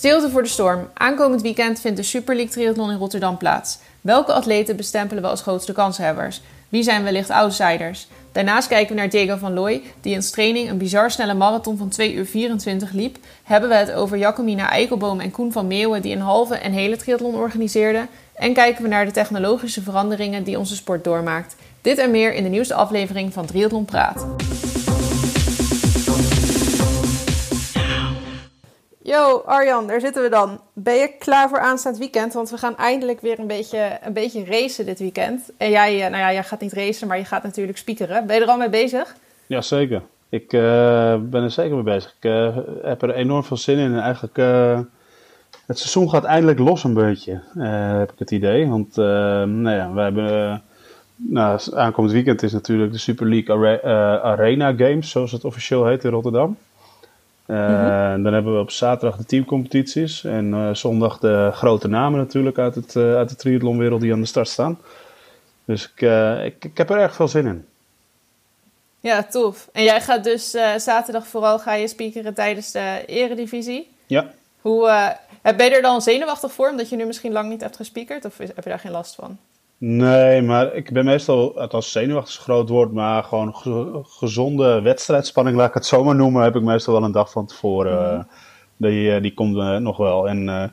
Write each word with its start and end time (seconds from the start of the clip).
Stilte 0.00 0.30
voor 0.30 0.42
de 0.42 0.48
storm. 0.48 0.88
Aankomend 0.94 1.42
weekend 1.42 1.80
vindt 1.80 1.96
de 1.96 2.02
Super 2.02 2.34
League 2.34 2.52
Triathlon 2.52 2.90
in 2.90 2.96
Rotterdam 2.98 3.36
plaats. 3.36 3.78
Welke 4.00 4.32
atleten 4.32 4.76
bestempelen 4.76 5.22
we 5.22 5.28
als 5.28 5.42
grootste 5.42 5.72
kanshebbers? 5.72 6.42
Wie 6.68 6.82
zijn 6.82 7.02
wellicht 7.02 7.30
outsiders? 7.30 8.08
Daarnaast 8.32 8.68
kijken 8.68 8.94
we 8.94 9.00
naar 9.00 9.10
Diego 9.10 9.36
van 9.36 9.54
Looy, 9.54 9.82
die 10.00 10.14
in 10.14 10.20
training 10.20 10.70
een 10.70 10.78
bizar 10.78 11.10
snelle 11.10 11.34
marathon 11.34 11.76
van 11.76 11.88
2 11.88 12.14
uur 12.14 12.26
24 12.26 12.92
liep. 12.92 13.16
Hebben 13.42 13.68
we 13.68 13.74
het 13.74 13.92
over 13.92 14.18
Jacomina 14.18 14.70
Eikelboom 14.70 15.20
en 15.20 15.30
Koen 15.30 15.52
van 15.52 15.66
Meeuwen, 15.66 16.02
die 16.02 16.14
een 16.14 16.20
halve 16.20 16.54
en 16.54 16.72
hele 16.72 16.96
triathlon 16.96 17.34
organiseerden. 17.34 18.08
En 18.34 18.52
kijken 18.52 18.82
we 18.82 18.88
naar 18.88 19.04
de 19.04 19.12
technologische 19.12 19.82
veranderingen 19.82 20.44
die 20.44 20.58
onze 20.58 20.76
sport 20.76 21.04
doormaakt. 21.04 21.56
Dit 21.80 21.98
en 21.98 22.10
meer 22.10 22.32
in 22.32 22.42
de 22.42 22.48
nieuwste 22.48 22.74
aflevering 22.74 23.32
van 23.32 23.46
Triathlon 23.46 23.84
Praat. 23.84 24.26
Yo, 29.10 29.42
Arjan, 29.46 29.86
daar 29.86 30.00
zitten 30.00 30.22
we 30.22 30.28
dan. 30.28 30.60
Ben 30.72 30.94
je 30.94 31.14
klaar 31.18 31.48
voor 31.48 31.58
aanstaand 31.58 31.98
weekend? 31.98 32.32
Want 32.32 32.50
we 32.50 32.56
gaan 32.56 32.76
eindelijk 32.76 33.20
weer 33.20 33.38
een 33.38 33.46
beetje, 33.46 33.98
een 34.02 34.12
beetje 34.12 34.44
racen 34.44 34.86
dit 34.86 34.98
weekend. 34.98 35.50
En 35.56 35.70
jij, 35.70 35.94
eh, 35.94 36.10
nou 36.10 36.22
ja, 36.22 36.32
jij 36.32 36.44
gaat 36.44 36.60
niet 36.60 36.72
racen, 36.72 37.08
maar 37.08 37.18
je 37.18 37.24
gaat 37.24 37.42
natuurlijk 37.42 37.78
speakeren. 37.78 38.26
Ben 38.26 38.36
je 38.36 38.42
er 38.42 38.48
al 38.48 38.56
mee 38.56 38.68
bezig? 38.68 39.14
Ja, 39.46 39.60
zeker. 39.60 40.02
Ik 40.28 40.52
uh, 40.52 40.60
ben 41.20 41.42
er 41.42 41.50
zeker 41.50 41.74
mee 41.74 41.82
bezig. 41.82 42.14
Ik 42.20 42.30
uh, 42.30 42.56
heb 42.82 43.02
er 43.02 43.14
enorm 43.14 43.44
veel 43.44 43.56
zin 43.56 43.78
in. 43.78 43.92
En 43.92 44.00
eigenlijk, 44.00 44.36
het 45.66 45.78
seizoen 45.78 46.10
gaat 46.10 46.24
eindelijk 46.24 46.58
los 46.58 46.84
een 46.84 46.94
beetje, 46.94 47.40
heb 47.98 48.12
ik 48.12 48.18
het 48.18 48.30
idee. 48.30 48.68
Want 48.68 48.96
nou 48.96 49.70
ja, 49.70 49.92
we 49.92 50.00
hebben... 50.00 50.62
nou, 51.16 51.60
aankomend 51.74 52.12
weekend 52.14 52.42
is 52.42 52.52
natuurlijk 52.52 52.92
de 52.92 52.98
Super 52.98 53.28
League 53.28 53.82
Arena 54.22 54.72
Games, 54.76 55.10
zoals 55.10 55.32
het 55.32 55.44
officieel 55.44 55.86
heet 55.86 56.04
in 56.04 56.10
Rotterdam. 56.10 56.56
Uh, 57.50 58.22
Dan 58.22 58.32
hebben 58.32 58.54
we 58.54 58.60
op 58.60 58.70
zaterdag 58.70 59.18
de 59.18 59.24
teamcompetities. 59.24 60.24
En 60.24 60.46
uh, 60.46 60.74
zondag 60.74 61.18
de 61.18 61.50
grote 61.52 61.88
namen 61.88 62.18
natuurlijk 62.18 62.58
uit, 62.58 62.74
het, 62.74 62.94
uh, 62.94 63.14
uit 63.14 63.28
de 63.28 63.36
triathlonwereld 63.36 64.00
die 64.00 64.12
aan 64.12 64.20
de 64.20 64.26
start 64.26 64.48
staan. 64.48 64.78
Dus 65.64 65.92
ik, 65.94 66.00
ik, 66.44 66.64
ik, 66.64 66.76
heb 66.76 66.90
er 66.90 66.98
erg 66.98 67.14
veel 67.14 67.28
zin 67.28 67.46
in. 67.46 67.66
Ja, 69.00 69.22
tof. 69.22 69.68
En 69.72 69.82
jij 69.82 70.00
gaat 70.00 70.24
dus 70.24 70.50
zaterdag 70.76 71.26
vooral 71.26 71.58
ga 71.58 71.74
je 71.74 71.88
speakeren 71.88 72.34
tijdens 72.34 72.72
de 72.72 73.02
eredivisie. 73.06 73.90
Ja. 74.06 74.32
Hoe, 74.60 75.14
ben 75.42 75.64
je 75.64 75.74
er 75.74 75.82
dan 75.82 76.02
zenuwachtig 76.02 76.52
voor, 76.52 76.70
omdat 76.70 76.88
je 76.88 76.96
nu 76.96 77.04
misschien 77.04 77.32
lang 77.32 77.48
niet 77.48 77.60
hebt 77.60 77.76
gespiekerd? 77.76 78.24
Of 78.24 78.38
heb 78.38 78.64
je 78.64 78.70
daar 78.70 78.78
geen 78.78 78.92
last 78.92 79.14
van? 79.14 79.38
Nee, 79.82 80.42
maar 80.42 80.74
ik 80.74 80.92
ben 80.92 81.04
meestal, 81.04 81.60
als 81.60 81.92
zenuwachtig 81.92 82.40
groot 82.40 82.68
woord, 82.68 82.92
maar 82.92 83.24
gewoon 83.24 83.54
gezonde 84.06 84.80
wedstrijdspanning, 84.80 85.56
laat 85.56 85.68
ik 85.68 85.74
het 85.74 85.86
zomaar 85.86 86.14
noemen, 86.14 86.42
heb 86.42 86.56
ik 86.56 86.62
meestal 86.62 86.94
wel 86.94 87.04
een 87.04 87.12
dag 87.12 87.30
van 87.30 87.46
tevoren. 87.46 88.16
Mm 88.16 88.26
die, 88.80 89.14
eh, 89.14 89.22
die 89.22 89.34
komt 89.34 89.56
uh, 89.56 89.76
nog 89.76 89.96
wel. 89.96 90.28
En 90.28 90.48
uh, 90.48 90.64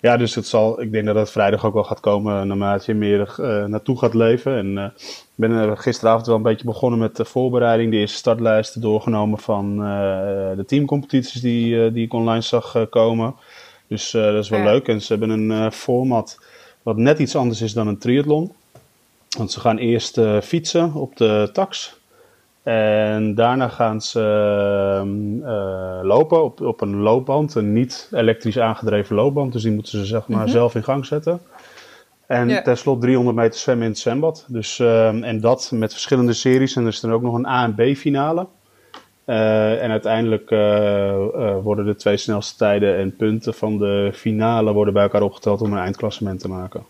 ja, 0.00 0.16
dus 0.16 0.34
het 0.34 0.46
zal, 0.46 0.80
ik 0.80 0.92
denk 0.92 1.06
dat 1.06 1.14
het 1.14 1.30
vrijdag 1.30 1.64
ook 1.64 1.74
wel 1.74 1.84
gaat 1.84 2.00
komen 2.00 2.46
naarmate 2.46 2.92
je 2.92 2.98
meer 2.98 3.34
naartoe 3.66 3.98
gaat 3.98 4.14
leven. 4.14 4.56
En 4.56 4.92
ik 4.96 5.32
ben 5.34 5.78
gisteravond 5.78 6.26
wel 6.26 6.36
een 6.36 6.42
beetje 6.42 6.66
begonnen 6.66 6.98
met 6.98 7.16
de 7.16 7.24
voorbereiding, 7.24 7.90
de 7.90 7.96
eerste 7.96 8.16
startlijsten 8.16 8.80
doorgenomen 8.80 9.38
van 9.38 9.76
de 10.56 10.64
teamcompetities 10.66 11.40
die, 11.40 11.92
die 11.92 12.04
ik 12.04 12.12
online 12.12 12.40
zag 12.40 12.86
komen. 12.90 13.34
Dus 13.88 14.10
dat 14.10 14.34
is 14.34 14.48
wel 14.48 14.62
leuk. 14.62 14.88
En 14.88 15.00
ze 15.00 15.16
hebben 15.16 15.50
een 15.50 15.72
format 15.72 16.38
wat 16.82 16.96
net 16.96 17.18
iets 17.18 17.36
anders 17.36 17.60
is 17.60 17.72
dan 17.72 17.86
een 17.86 17.98
triathlon. 17.98 18.52
Want 19.38 19.52
ze 19.52 19.60
gaan 19.60 19.78
eerst 19.78 20.18
uh, 20.18 20.40
fietsen 20.40 20.94
op 20.94 21.16
de 21.16 21.50
tax. 21.52 22.00
En 22.62 23.34
daarna 23.34 23.68
gaan 23.68 24.00
ze 24.00 24.20
uh, 25.42 25.98
lopen 26.02 26.44
op, 26.44 26.60
op 26.60 26.80
een 26.80 26.96
loopband. 26.96 27.54
Een 27.54 27.72
niet 27.72 28.08
elektrisch 28.12 28.58
aangedreven 28.58 29.16
loopband. 29.16 29.52
Dus 29.52 29.62
die 29.62 29.72
moeten 29.72 29.98
ze 29.98 30.04
zeg 30.04 30.26
maar 30.26 30.38
mm 30.38 30.44
-hmm. 30.44 30.52
zelf 30.52 30.74
in 30.74 30.84
gang 30.84 31.06
zetten. 31.06 31.40
En 32.26 32.48
yeah. 32.48 32.64
tenslotte 32.64 33.00
300 33.00 33.36
meter 33.36 33.60
zwemmen 33.60 33.84
in 33.84 33.90
het 33.90 34.00
zwembad. 34.00 34.44
Dus, 34.48 34.78
uh, 34.78 35.24
en 35.24 35.40
dat 35.40 35.70
met 35.74 35.92
verschillende 35.92 36.32
series. 36.32 36.76
En 36.76 36.82
er 36.82 36.88
is 36.88 37.00
dan 37.00 37.12
ook 37.12 37.22
nog 37.22 37.34
een 37.34 37.46
A- 37.46 37.64
en 37.64 37.74
B-finale. 37.74 38.46
Uh, 39.32 39.82
en 39.82 39.90
uiteindelijk 39.90 40.50
uh, 40.50 41.56
worden 41.62 41.84
de 41.84 41.96
twee 41.96 42.16
snelste 42.16 42.56
tijden 42.56 42.96
en 42.96 43.16
punten 43.16 43.54
van 43.54 43.78
de 43.78 44.10
finale 44.14 44.72
worden 44.72 44.94
bij 44.94 45.02
elkaar 45.02 45.22
opgeteld 45.22 45.60
om 45.60 45.72
een 45.72 45.78
eindklassement 45.78 46.40
te 46.40 46.48
maken. 46.48 46.84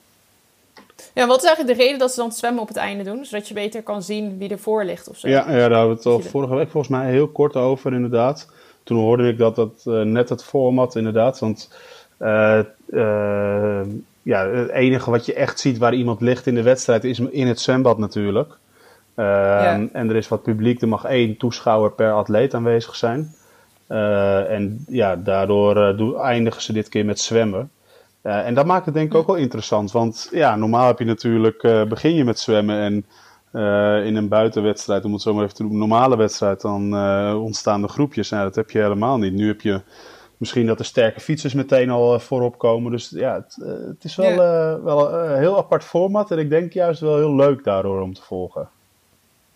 Ja, 1.14 1.26
wat 1.26 1.42
is 1.42 1.47
eigenlijk 1.47 1.78
de 1.78 1.84
reden 1.84 1.98
dat 1.98 2.10
ze 2.10 2.16
dan 2.16 2.28
het 2.28 2.36
zwemmen 2.36 2.62
op 2.62 2.69
het 2.69 2.76
einde 2.76 3.04
doen? 3.04 3.25
Zodat 3.25 3.48
je 3.48 3.54
beter 3.54 3.82
kan 3.82 4.02
zien 4.02 4.38
wie 4.38 4.50
ervoor 4.50 4.84
ligt 4.84 5.08
of 5.08 5.16
zo? 5.16 5.28
Ja, 5.28 5.50
ja 5.50 5.69
daar 5.69 5.78
hadden 5.78 5.88
we 5.88 5.94
het 5.94 6.06
al 6.06 6.20
vorige 6.20 6.54
week 6.54 6.70
volgens 6.70 6.92
mij 6.92 7.10
heel 7.10 7.28
kort 7.28 7.56
over 7.56 7.92
inderdaad. 7.92 8.50
Toen 8.82 8.98
hoorde 8.98 9.28
ik 9.28 9.38
dat 9.38 9.56
dat 9.56 9.84
net 9.84 10.28
het 10.28 10.44
format 10.44 10.97
inderdaad. 10.97 11.38
Want 11.38 11.70
ja, 14.22 14.48
het 14.48 14.70
enige 14.70 15.10
wat 15.10 15.26
je 15.26 15.34
echt 15.34 15.60
ziet 15.60 15.78
waar 15.78 15.94
iemand 15.94 16.20
ligt 16.20 16.47
in 16.47 16.54
de 16.54 16.62
wedstrijd 16.62 17.04
is 17.04 17.19
in 17.19 17.47
het 17.47 17.60
zwembad 17.60 17.98
natuurlijk. 17.98 18.58
Ja. 19.17 19.89
En 19.93 20.09
er 20.09 20.17
is 20.17 20.28
wat 20.28 20.43
publiek, 20.43 20.83
er 20.83 20.89
mag 20.89 21.05
één 21.05 21.37
toeschouwer 21.37 21.93
per 21.93 22.12
atleet 22.12 22.55
aanwezig 22.55 22.97
zijn. 22.97 23.34
Uh, 23.89 24.50
en 24.50 24.84
ja, 24.89 25.17
daardoor 25.17 25.77
uh, 25.77 25.97
doen, 25.97 26.21
eindigen 26.21 26.62
ze 26.62 26.73
dit 26.73 26.89
keer 26.89 27.05
met 27.05 27.21
zwemmen. 27.21 27.71
en 28.23 28.55
dat 28.55 28.67
maakt 28.67 28.84
het 28.84 28.95
denk 28.95 29.12
ik 29.12 29.19
ook 29.19 29.27
wel 29.27 29.37
interessant. 29.37 29.93
Want 29.93 30.28
ja, 30.31 30.56
normaal 30.56 30.87
heb 30.87 30.99
je 30.99 31.05
natuurlijk, 31.05 31.87
begin 31.89 32.15
je 32.15 32.25
met 32.25 32.39
zwemmen 32.39 32.78
en 32.81 33.05
in 34.05 34.17
een 34.17 34.28
buitenwedstrijd, 34.28 35.05
om 35.05 35.12
het 35.12 35.23
zo 35.23 35.34
maar 35.34 35.43
even 35.43 35.55
te 35.55 35.62
noemen, 35.62 35.81
normale 35.81 36.17
wedstrijd, 36.17 36.61
dan 36.61 36.97
ontstaan 37.37 37.83
de 37.83 37.89
groepjes. 37.89 38.31
Nou, 38.31 38.44
dat 38.44 38.55
heb 38.55 38.71
je 38.71 38.79
helemaal 38.79 39.19
niet. 39.19 39.33
Nu 39.33 39.47
heb 39.47 39.61
je 39.61 39.81
misschien 40.37 40.67
dat 40.67 40.79
de 40.79 40.84
sterke 40.84 41.21
fietsers 41.21 41.55
meteen 41.55 41.91
al 41.91 42.21
voorop 42.21 42.59
komen. 42.59 42.93
Dus 42.93 43.11
ja, 43.11 43.34
het, 43.34 43.56
het 43.87 44.05
is 44.05 44.17
wel, 44.17 44.31
ja. 44.31 44.83
wel 44.83 45.15
een 45.15 45.39
heel 45.39 45.56
apart 45.56 45.84
format. 45.84 46.31
En 46.31 46.39
ik 46.39 46.50
denk 46.50 46.73
juist 46.73 47.00
wel 47.00 47.17
heel 47.17 47.34
leuk 47.34 47.65
daardoor 47.65 48.00
om 48.00 48.15
te 48.15 48.23
volgen. 48.23 48.69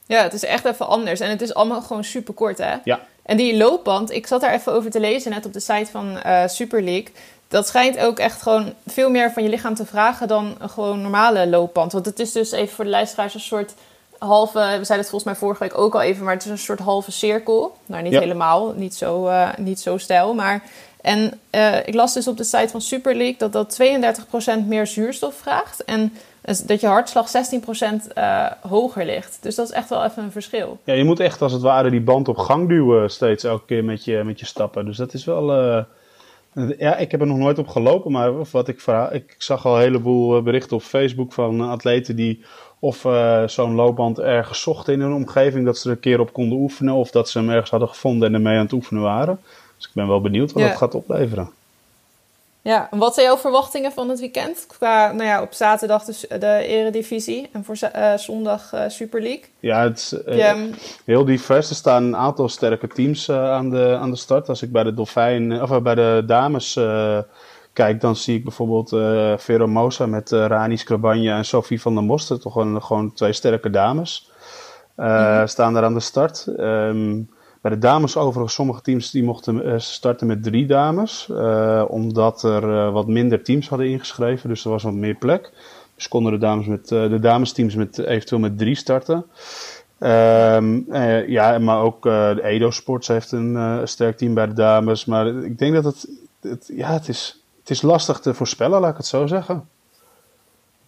Ja, 0.07 0.23
het 0.23 0.33
is 0.33 0.45
echt 0.45 0.65
even 0.65 0.87
anders. 0.87 1.21
En 1.21 1.31
het 1.31 1.43
is 1.43 1.55
allemaal 1.55 1.83
gewoon 1.83 2.05
super 2.05 2.35
kort, 2.35 2.59
hè? 2.59 2.75
Ja. 2.85 3.01
En 3.23 3.37
die 3.37 3.57
loopband, 3.57 4.11
ik 4.11 4.27
zat 4.27 4.41
daar 4.41 4.53
even 4.53 4.73
over 4.73 4.91
te 4.91 5.01
lezen 5.01 5.31
net 5.31 5.47
op 5.47 5.53
de 5.53 5.61
site 5.61 5.91
van 5.91 6.19
uh, 6.27 6.43
Super 6.47 6.83
League. 6.83 7.13
Dat 7.49 7.67
schijnt 7.67 7.99
ook 7.99 8.19
echt 8.19 8.43
gewoon 8.43 8.73
veel 8.87 9.11
meer 9.11 9.33
van 9.33 9.43
je 9.43 9.49
lichaam 9.49 9.75
te 9.75 9.87
vragen 9.87 10.29
dan 10.29 10.57
een 10.59 10.69
gewoon 10.69 11.01
normale 11.01 11.49
loopband. 11.49 11.93
Want 11.93 12.07
het 12.07 12.19
is 12.19 12.33
dus 12.33 12.51
even 12.51 12.75
voor 12.75 12.85
de 12.85 12.91
luisteraars 12.91 13.35
een 13.35 13.41
soort 13.41 13.75
halve... 14.19 14.59
We 14.59 14.65
zeiden 14.65 14.97
het 14.97 15.09
volgens 15.09 15.25
mij 15.25 15.35
vorige 15.35 15.63
week 15.63 15.79
ook 15.79 15.95
al 15.95 16.01
even, 16.01 16.25
maar 16.25 16.35
het 16.35 16.45
is 16.45 16.51
een 16.51 16.59
soort 16.59 16.79
halve 16.79 17.13
cirkel. 17.13 17.77
Nou, 17.87 18.03
niet 18.03 18.13
ja. 18.13 18.21
helemaal, 18.21 18.73
niet 18.77 18.95
zo, 18.95 19.27
uh, 19.27 19.49
niet 19.57 19.81
zo 19.81 19.99
stijl, 19.99 20.35
maar... 20.35 20.63
En 21.01 21.41
uh, 21.51 21.87
ik 21.87 21.95
las 21.95 22.15
dus 22.15 22.29
op 22.29 22.37
de 22.37 22.45
site 22.45 22.69
van 22.69 22.81
Super 22.81 23.15
League 23.15 23.37
dat 23.39 23.53
dat 23.53 23.79
32% 24.63 24.67
meer 24.67 24.87
zuurstof 24.87 25.35
vraagt. 25.35 25.85
En 25.85 26.13
dat 26.67 26.81
je 26.81 26.87
hartslag 26.87 27.29
16% 27.29 27.31
uh, 28.19 28.47
hoger 28.61 29.05
ligt. 29.05 29.39
Dus 29.41 29.55
dat 29.55 29.69
is 29.69 29.75
echt 29.75 29.89
wel 29.89 30.05
even 30.05 30.23
een 30.23 30.33
verschil. 30.33 30.79
Ja, 30.85 30.95
je 30.95 31.05
moet 31.05 31.21
echt 31.21 31.43
als 31.43 31.53
het 31.53 31.63
ware 31.63 31.91
die 31.91 32.01
band 32.01 32.29
op 32.29 32.39
gang 32.39 32.69
duwen 32.69 33.11
steeds 33.11 33.45
elke 33.45 33.65
keer 33.67 33.85
met 33.85 34.05
je, 34.05 34.23
met 34.25 34.41
je 34.41 34.47
stappen. 34.47 34.85
Dus 34.85 34.97
dat 34.97 35.15
is 35.15 35.25
wel... 35.25 35.69
Uh, 35.69 35.83
ja, 36.79 36.97
ik 36.97 37.11
heb 37.11 37.21
er 37.21 37.27
nog 37.27 37.39
nooit 37.39 37.59
op 37.59 37.69
gelopen, 37.69 38.13
maar 38.13 38.33
wat 38.51 38.69
ik, 38.69 38.83
ik 39.13 39.35
zag 39.39 39.67
al 39.67 39.75
een 39.75 39.81
heleboel 39.81 40.43
berichten 40.43 40.77
op 40.77 40.83
Facebook 40.83 41.33
van 41.33 41.61
atleten 41.61 42.17
die 42.17 42.45
of 42.79 43.05
uh, 43.05 43.47
zo'n 43.47 43.75
loopband 43.75 44.19
ergens 44.19 44.61
zochten 44.61 44.93
in 44.93 45.01
hun 45.01 45.13
omgeving, 45.13 45.65
dat 45.65 45.79
ze 45.79 45.89
er 45.89 45.95
een 45.95 46.01
keer 46.01 46.21
op 46.21 46.33
konden 46.33 46.59
oefenen, 46.59 46.95
of 46.95 47.11
dat 47.11 47.29
ze 47.29 47.39
hem 47.39 47.51
ergens 47.51 47.71
hadden 47.71 47.89
gevonden 47.89 48.29
en 48.29 48.35
ermee 48.35 48.57
aan 48.57 48.65
het 48.65 48.73
oefenen 48.73 49.03
waren. 49.03 49.39
Dus 49.77 49.87
ik 49.87 49.93
ben 49.95 50.09
wel 50.09 50.21
benieuwd 50.21 50.53
wat 50.53 50.63
ja. 50.63 50.69
dat 50.69 50.79
gaat 50.79 50.95
opleveren. 50.95 51.51
Ja, 52.67 52.89
wat 52.91 53.15
zijn 53.15 53.27
jouw 53.27 53.37
verwachtingen 53.37 53.93
van 53.93 54.09
het 54.09 54.21
weekend? 54.21 54.67
Qua, 54.67 55.13
nou 55.13 55.25
ja, 55.25 55.43
op 55.43 55.53
zaterdag 55.53 56.05
dus 56.05 56.21
de 56.21 56.65
Eredivisie 56.67 57.49
en 57.53 57.65
voor 57.65 57.77
uh, 57.97 58.15
zondag 58.17 58.75
uh, 58.75 58.81
Super 58.89 59.23
League. 59.23 59.45
Ja, 59.61 59.83
het 59.83 59.99
is 59.99 60.13
uh, 60.27 60.37
ja. 60.37 60.57
heel 61.05 61.25
divers. 61.25 61.71
Er 61.71 61.77
staan 61.77 62.05
een 62.05 62.17
aantal 62.17 62.49
sterke 62.49 62.89
teams 62.89 63.31
aan, 63.31 63.71
de, 63.71 63.97
aan 64.01 64.11
de 64.11 64.17
start. 64.17 64.49
Als 64.49 64.63
ik 64.63 64.73
bij 64.73 64.83
de 64.83 64.95
Dolfijn, 64.95 65.63
of 65.63 65.83
bij 65.83 65.95
de 65.95 66.23
dames 66.27 66.81
kijk, 67.73 68.01
dan 68.01 68.17
zie 68.17 68.37
ik 68.37 68.45
bijvoorbeeld 68.45 68.89
Vero 69.43 69.67
Mosa 69.67 70.07
met 70.07 70.31
Rani 70.31 70.77
Skrabanja 70.77 71.37
en 71.37 71.45
Sophie 71.45 71.81
van 71.81 71.95
der 71.95 72.05
Moster. 72.05 72.41
Toch 72.41 72.57
een, 72.57 72.83
gewoon 72.83 73.13
twee 73.13 73.33
sterke 73.33 73.71
dames. 73.71 74.31
Mm 74.97 75.07
-hmm. 75.07 75.47
Staan 75.47 75.75
daar 75.75 75.85
aan 75.85 75.95
de 75.95 76.01
start. 76.01 76.47
Um, 76.59 77.29
bij 77.67 77.75
de 77.75 77.87
dames 77.87 78.17
overigens, 78.17 78.55
sommige 78.55 78.81
teams 78.81 79.11
die 79.11 79.23
mochten 79.23 79.81
starten 79.83 80.27
met 80.27 80.43
drie 80.43 80.67
dames. 80.67 81.29
Uh, 81.31 81.85
omdat 81.89 82.43
er 82.43 82.63
uh, 82.63 82.93
wat 82.93 83.07
minder 83.07 83.43
teams 83.43 83.69
hadden 83.69 83.89
ingeschreven. 83.89 84.49
Dus 84.49 84.65
er 84.65 84.71
was 84.71 84.83
wat 84.83 84.93
meer 84.93 85.15
plek. 85.15 85.53
Dus 85.95 86.09
konden 86.09 86.33
de, 86.33 86.39
dames 86.39 86.67
met, 86.67 86.89
de 86.89 87.19
damesteams 87.21 87.75
met, 87.75 87.99
eventueel 87.99 88.41
met 88.41 88.59
drie 88.59 88.75
starten. 88.75 89.25
Um, 89.99 90.85
ja, 91.27 91.59
maar 91.59 91.81
ook 91.81 92.03
de 92.03 92.41
Edo 92.43 92.71
Sports 92.71 93.09
heeft 93.09 93.33
een 93.33 93.81
sterk 93.89 94.17
team 94.17 94.35
bij 94.35 94.47
de 94.47 94.55
dames. 94.55 95.05
Maar 95.05 95.27
ik 95.27 95.59
denk 95.59 95.75
dat 95.75 95.85
het, 95.85 96.09
het, 96.41 96.71
ja, 96.73 96.93
het, 96.93 97.09
is, 97.09 97.43
het 97.61 97.71
is 97.71 97.83
lastig 97.83 98.19
te 98.19 98.35
voorspellen, 98.35 98.81
laat 98.81 98.91
ik 98.91 98.97
het 98.97 99.07
zo 99.07 99.27
zeggen. 99.27 99.69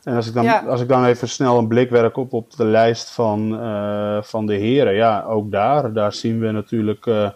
En 0.08 0.14
als 0.14 0.26
ik 0.26 0.34
dan, 0.34 0.44
ja. 0.44 0.64
als 0.66 0.80
ik 0.80 0.88
dan 0.88 1.04
even 1.04 1.28
snel 1.28 1.58
een 1.58 1.68
blik 1.68 1.90
werk 1.90 2.16
op, 2.16 2.32
op 2.32 2.56
de 2.56 2.64
lijst 2.64 3.10
van, 3.10 3.52
uh, 3.62 4.22
van 4.22 4.46
de 4.46 4.54
heren, 4.54 4.94
ja, 4.94 5.24
ook 5.24 5.50
daar, 5.50 5.92
daar 5.92 6.12
zien 6.12 6.40
we 6.40 6.50
natuurlijk 6.50 7.06
uh, 7.06 7.28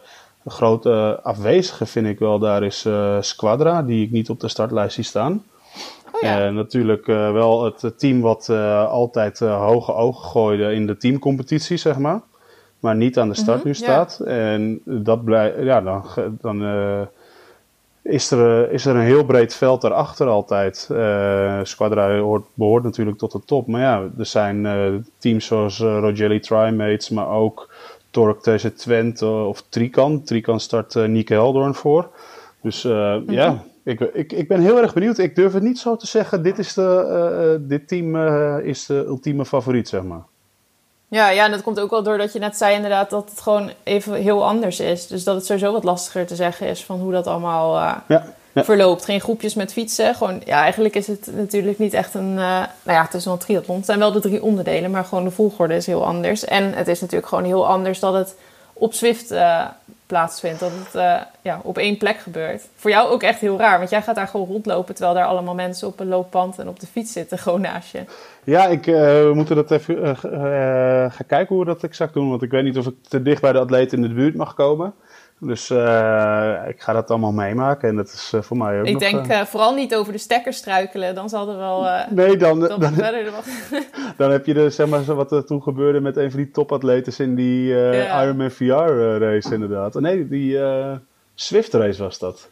Een 0.44 0.50
grote 0.50 1.20
afwezige 1.22 1.86
vind 1.86 2.06
ik 2.06 2.18
wel, 2.18 2.38
daar 2.38 2.62
is 2.62 2.86
Squadra, 3.20 3.82
die 3.82 4.04
ik 4.04 4.10
niet 4.10 4.30
op 4.30 4.40
de 4.40 4.48
startlijst 4.48 4.94
zie 4.94 5.04
staan. 5.04 5.44
Oh 6.12 6.20
ja. 6.20 6.50
natuurlijk 6.50 7.06
wel 7.06 7.64
het 7.64 7.98
team 7.98 8.20
wat 8.20 8.48
altijd 8.88 9.38
hoge 9.38 9.94
ogen 9.94 10.24
gooide 10.24 10.72
in 10.72 10.86
de 10.86 10.96
teamcompetitie, 10.96 11.76
zeg 11.76 11.98
maar. 11.98 12.20
Maar 12.80 12.96
niet 12.96 13.18
aan 13.18 13.28
de 13.28 13.34
start 13.34 13.58
mhm, 13.58 13.66
nu 13.66 13.74
staat. 13.74 14.20
En 14.20 14.80
dat 14.84 15.24
blijft, 15.24 15.62
ja, 15.62 15.80
dan, 15.80 16.04
dan 16.40 16.62
is 18.02 18.30
er, 18.30 18.70
is 18.70 18.86
er 18.86 18.96
een 18.96 19.02
heel 19.02 19.24
breed 19.24 19.54
veld 19.54 19.80
daarachter 19.80 20.26
altijd. 20.26 20.88
Uh, 20.92 21.60
Squadra 21.62 22.18
hoort, 22.18 22.44
behoort 22.54 22.82
natuurlijk 22.82 23.18
tot 23.18 23.32
de 23.32 23.40
top. 23.44 23.66
Maar 23.66 23.80
ja, 23.80 24.10
er 24.18 24.26
zijn 24.26 24.64
uh, 24.64 24.94
teams 25.18 25.46
zoals 25.46 25.80
uh, 25.80 25.98
Rogelli 25.98 26.40
Trimates, 26.40 27.10
maar 27.10 27.28
ook 27.28 27.74
Torque 28.10 28.56
TZ 28.56 28.66
Twente 28.74 29.26
of 29.26 29.62
Trican. 29.68 30.22
Trican 30.22 30.60
start 30.60 30.94
uh, 30.94 31.06
Nieke 31.06 31.70
voor. 31.72 32.10
Dus 32.62 32.84
mm 32.84 33.24
ja, 33.26 33.64
ik, 33.84 34.00
ik, 34.00 34.32
ik 34.32 34.48
ben 34.48 34.60
heel 34.60 34.78
erg 34.78 34.94
benieuwd. 34.94 35.18
Ik 35.18 35.34
durf 35.34 35.52
het 35.52 35.62
niet 35.62 35.78
zo 35.78 35.96
te 35.96 36.06
zeggen, 36.06 36.42
dit, 36.42 36.58
is 36.58 36.74
de, 36.74 37.64
dit 37.68 37.88
team 37.88 38.16
is 38.58 38.86
de 38.86 39.04
ultieme 39.06 39.44
favoriet, 39.44 39.88
zeg 39.88 40.02
maar. 40.02 40.22
Ja, 41.12 41.30
ja, 41.30 41.44
en 41.44 41.50
dat 41.50 41.62
komt 41.62 41.80
ook 41.80 41.90
wel 41.90 42.02
doordat 42.02 42.32
je 42.32 42.38
net 42.38 42.56
zei 42.56 42.74
inderdaad 42.74 43.10
dat 43.10 43.30
het 43.30 43.40
gewoon 43.40 43.70
even 43.82 44.14
heel 44.14 44.44
anders 44.44 44.80
is. 44.80 45.06
Dus 45.06 45.24
dat 45.24 45.34
het 45.34 45.46
sowieso 45.46 45.72
wat 45.72 45.84
lastiger 45.84 46.26
te 46.26 46.34
zeggen 46.34 46.66
is 46.66 46.84
van 46.84 47.00
hoe 47.00 47.12
dat 47.12 47.26
allemaal 47.26 47.76
uh, 47.76 47.96
ja, 48.08 48.24
verloopt. 48.54 49.04
Geen 49.04 49.20
groepjes 49.20 49.54
met 49.54 49.72
fietsen. 49.72 50.14
Gewoon, 50.14 50.42
ja, 50.44 50.62
eigenlijk 50.62 50.94
is 50.94 51.06
het 51.06 51.28
natuurlijk 51.32 51.78
niet 51.78 51.94
echt 51.94 52.14
een... 52.14 52.30
Uh, 52.30 52.36
nou 52.36 52.66
ja, 52.84 53.02
het 53.02 53.14
is 53.14 53.24
wel 53.24 53.34
een 53.34 53.40
triathlon. 53.40 53.76
Het 53.76 53.86
zijn 53.86 53.98
wel 53.98 54.12
de 54.12 54.20
drie 54.20 54.42
onderdelen, 54.42 54.90
maar 54.90 55.04
gewoon 55.04 55.24
de 55.24 55.30
volgorde 55.30 55.74
is 55.74 55.86
heel 55.86 56.04
anders. 56.04 56.44
En 56.44 56.74
het 56.74 56.88
is 56.88 57.00
natuurlijk 57.00 57.28
gewoon 57.28 57.44
heel 57.44 57.66
anders 57.66 58.00
dat 58.00 58.14
het 58.14 58.34
op 58.72 58.94
Zwift 58.94 59.32
uh, 59.32 59.64
plaatsvindt. 60.12 60.60
Dat 60.60 60.70
het 60.74 60.94
uh, 60.94 61.20
ja, 61.42 61.60
op 61.62 61.78
één 61.78 61.96
plek 61.96 62.16
gebeurt. 62.16 62.68
Voor 62.74 62.90
jou 62.90 63.10
ook 63.10 63.22
echt 63.22 63.40
heel 63.40 63.58
raar, 63.58 63.78
want 63.78 63.90
jij 63.90 64.02
gaat 64.02 64.14
daar 64.14 64.28
gewoon 64.28 64.46
rondlopen... 64.46 64.94
terwijl 64.94 65.16
daar 65.16 65.26
allemaal 65.26 65.54
mensen 65.54 65.88
op 65.88 66.00
een 66.00 66.08
looppand 66.08 66.58
en 66.58 66.68
op 66.68 66.80
de 66.80 66.86
fiets 66.86 67.12
zitten, 67.12 67.38
gewoon 67.38 67.60
naast 67.60 67.92
je. 67.92 68.04
Ja, 68.44 68.66
ik, 68.66 68.86
uh, 68.86 68.94
we 68.94 69.30
moeten 69.34 69.56
dat 69.56 69.70
even 69.70 69.98
uh, 70.04 70.12
gaan 71.12 71.26
kijken 71.26 71.48
hoe 71.48 71.58
we 71.58 71.64
dat 71.64 71.82
exact 71.82 72.14
doen. 72.14 72.28
Want 72.28 72.42
ik 72.42 72.50
weet 72.50 72.64
niet 72.64 72.78
of 72.78 72.86
ik 72.86 72.94
te 73.08 73.22
dicht 73.22 73.40
bij 73.40 73.52
de 73.52 73.58
atleten 73.58 74.02
in 74.02 74.08
de 74.08 74.14
buurt 74.14 74.34
mag 74.34 74.54
komen. 74.54 74.94
Dus 75.44 75.70
ik 76.68 76.80
ga 76.80 76.92
dat 76.92 77.10
allemaal 77.10 77.32
meemaken 77.32 77.88
en 77.88 77.96
dat 77.96 78.06
is 78.06 78.32
voor 78.40 78.56
mij 78.56 78.80
ook 78.80 78.86
Ik 78.86 78.98
denk 78.98 79.46
vooral 79.46 79.74
niet 79.74 79.94
over 79.94 80.12
de 80.12 80.18
stekker 80.18 80.52
struikelen, 80.52 81.14
dan 81.14 81.28
zal 81.28 81.48
er 81.48 81.56
wel... 81.56 81.86
nee, 82.10 82.36
dan, 82.36 82.60
dan, 82.60 82.80
dan, 82.80 82.94
dan, 84.16 84.30
heb 84.30 84.46
je 84.46 84.54
de, 84.54 84.70
zeg 84.70 84.86
maar, 84.86 85.04
wat 85.04 85.32
er 85.32 85.44
toen 85.44 85.62
gebeurde 85.62 86.00
met 86.00 86.16
een 86.16 86.30
van 86.30 86.40
die 86.40 86.50
topatleten 86.50 87.24
in 87.24 87.34
die 87.34 87.66
ja. 87.74 88.22
Ironman 88.22 88.50
VR 88.50 88.64
race 89.18 89.54
inderdaad. 89.54 89.96
Oh, 89.96 90.02
nee, 90.02 90.28
die 90.28 90.58
Swift 91.34 91.74
race 91.74 92.02
was 92.02 92.18
dat. 92.18 92.50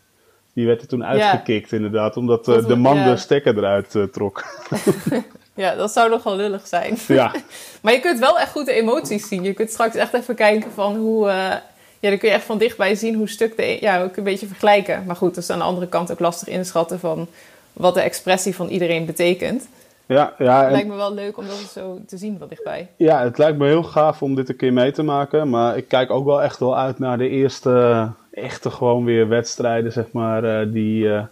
Die 0.55 0.67
werd 0.67 0.81
er 0.81 0.89
toen 0.89 1.05
uitgekikt 1.05 1.73
inderdaad, 1.73 2.17
omdat 2.17 2.45
de 2.45 2.77
man 2.77 3.05
de 3.05 3.17
stekker 3.17 3.57
eruit 3.57 4.13
trok. 4.13 4.45
Ja, 5.61 5.75
dat 5.75 5.93
zou 5.93 6.11
nog 6.11 6.23
wel 6.23 6.37
lullig 6.37 6.67
zijn. 6.67 6.99
Ja. 7.07 7.33
maar 7.83 7.93
je 7.93 8.01
kunt 8.01 8.19
wel 8.19 8.39
echt 8.39 8.51
goed 8.51 8.67
de 8.67 8.73
emoties 8.73 9.29
zien. 9.29 9.43
Je 9.43 9.53
kunt 9.53 9.71
straks 9.71 9.95
echt 9.95 10.15
even 10.15 10.35
kijken 10.35 10.71
van 10.71 10.97
hoe... 10.97 11.29
Uh, 11.29 11.55
ja, 12.01 12.09
dan 12.09 12.19
kun 12.19 12.29
je 12.29 12.35
echt 12.35 12.45
van 12.45 12.59
dichtbij 12.59 12.95
zien 12.95 13.15
hoe 13.15 13.29
stuk 13.29 13.57
de... 13.57 13.79
Ja, 13.81 14.03
ook 14.03 14.17
een 14.17 14.25
beetje 14.25 14.47
vergelijken. 14.47 15.05
Maar 15.07 15.17
goed, 15.17 15.35
dat 15.35 15.45
is 15.45 15.51
aan 15.51 15.59
de 15.59 15.65
andere 15.65 15.87
kant 15.87 16.13
ook 16.13 16.21
lastig 16.21 16.49
inschatten 16.49 16.99
van... 16.99 17.27
wat 17.73 17.95
de 17.95 18.01
expressie 18.01 18.55
van 18.55 18.69
iedereen 18.69 19.07
betekent. 19.07 19.69
Ja, 20.07 20.35
ja. 20.39 20.63
Het 20.63 20.73
lijkt 20.73 20.89
me 20.89 20.95
wel 20.95 21.15
leuk 21.15 21.37
om 21.37 21.47
dat 21.47 21.57
zo 21.57 22.01
te 22.07 22.17
zien 22.17 22.39
van 22.39 22.49
dichtbij. 22.49 22.89
Ja, 22.97 23.23
het 23.23 23.39
lijkt 23.39 23.59
me 23.59 23.67
heel 23.67 23.83
gaaf 23.83 24.23
om 24.23 24.35
dit 24.35 24.49
een 24.49 24.57
keer 24.57 24.73
mee 24.73 24.93
te 24.93 25.03
maken. 25.03 25.49
Maar 25.49 25.77
ik 25.77 25.89
kijk 25.89 26.11
ook 26.11 26.25
wel 26.25 26.43
echt 26.43 26.59
wel 26.59 26.79
uit 26.79 26.99
naar 26.99 27.19
de 27.19 27.29
eerste 27.29 28.09
echte 28.31 28.71
gewoon 28.71 29.05
weer 29.05 29.29
wedstrijden, 29.29 29.93
zeg 29.93 30.13
maar, 30.13 30.45
eh, 30.45 30.73
die... 30.73 31.05
Uh, 31.05 31.23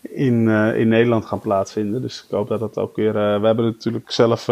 in, 0.00 0.46
uh, 0.46 0.78
in 0.78 0.88
Nederland 0.88 1.24
gaan 1.24 1.40
plaatsvinden. 1.40 2.02
Dus 2.02 2.24
ik 2.24 2.30
hoop 2.30 2.48
dat 2.48 2.60
dat 2.60 2.78
ook 2.78 2.96
weer. 2.96 3.14
Uh, 3.14 3.40
we 3.40 3.46
hebben 3.46 3.64
natuurlijk 3.64 4.10
zelf. 4.10 4.48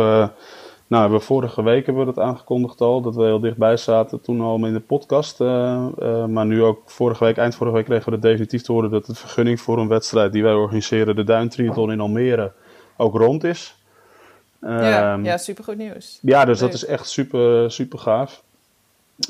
Nou, 0.89 1.03
hebben 1.03 1.23
vorige 1.23 1.63
week 1.63 1.87
hebben 1.87 2.07
we 2.07 2.13
dat 2.13 2.25
aangekondigd 2.25 2.81
al, 2.81 3.01
dat 3.01 3.15
we 3.15 3.23
heel 3.23 3.41
dichtbij 3.41 3.77
zaten 3.77 4.21
toen 4.21 4.41
al 4.41 4.67
in 4.67 4.73
de 4.73 4.81
podcast. 4.81 5.39
maar 6.29 6.47
nu 6.47 6.63
ook 6.63 6.83
vorige 6.85 7.25
week, 7.25 7.37
eind 7.37 7.55
vorige 7.55 7.77
week, 7.77 7.85
kregen 7.85 8.05
we 8.05 8.13
het 8.13 8.23
definitief 8.23 8.63
te 8.63 8.73
horen 8.73 8.91
dat 8.91 9.07
de 9.07 9.15
vergunning 9.15 9.61
voor 9.61 9.79
een 9.79 9.89
wedstrijd 9.89 10.33
die 10.33 10.43
wij 10.43 10.53
organiseren, 10.53 11.17
de 11.17 11.25
Duin 11.25 11.49
Triathlon 11.49 11.93
in 11.93 12.01
Almere, 12.01 12.53
ook 12.97 13.15
rond 13.15 13.45
is. 13.45 13.77
ja, 14.61 15.13
um, 15.13 15.25
ja 15.25 15.37
supergoed 15.37 15.77
nieuws. 15.77 16.19
Ja, 16.23 16.45
dus 16.45 16.59
dat 16.59 16.73
is 16.73 16.85
echt 16.85 17.09
super, 17.09 17.71
super 17.71 17.99
gaaf. 17.99 18.43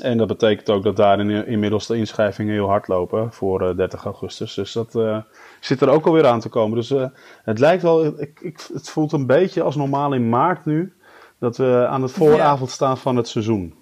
En 0.01 0.17
dat 0.17 0.27
betekent 0.27 0.69
ook 0.69 0.83
dat 0.83 0.95
daar 0.95 1.19
inmiddels 1.47 1.87
de 1.87 1.97
inschrijvingen 1.97 2.53
heel 2.53 2.67
hard 2.67 2.87
lopen 2.87 3.33
voor 3.33 3.75
30 3.75 4.03
augustus. 4.03 4.53
Dus 4.53 4.71
dat, 4.71 4.99
zit 5.59 5.81
er 5.81 5.89
ook 5.89 6.05
alweer 6.05 6.25
aan 6.25 6.39
te 6.39 6.49
komen. 6.49 6.77
Dus 6.77 6.93
het 7.43 7.59
lijkt 7.59 7.83
wel, 7.83 8.05
ik, 8.05 8.39
ik, 8.41 8.67
het 8.73 8.89
voelt 8.89 9.11
een 9.11 9.25
beetje 9.25 9.61
als 9.61 9.75
normaal 9.75 10.13
in 10.13 10.29
maart 10.29 10.65
nu, 10.65 10.93
dat 11.39 11.57
we 11.57 11.87
aan 11.89 12.01
het 12.01 12.11
vooravond 12.11 12.71
staan 12.71 12.97
van 12.97 13.15
het 13.15 13.27
seizoen. 13.27 13.73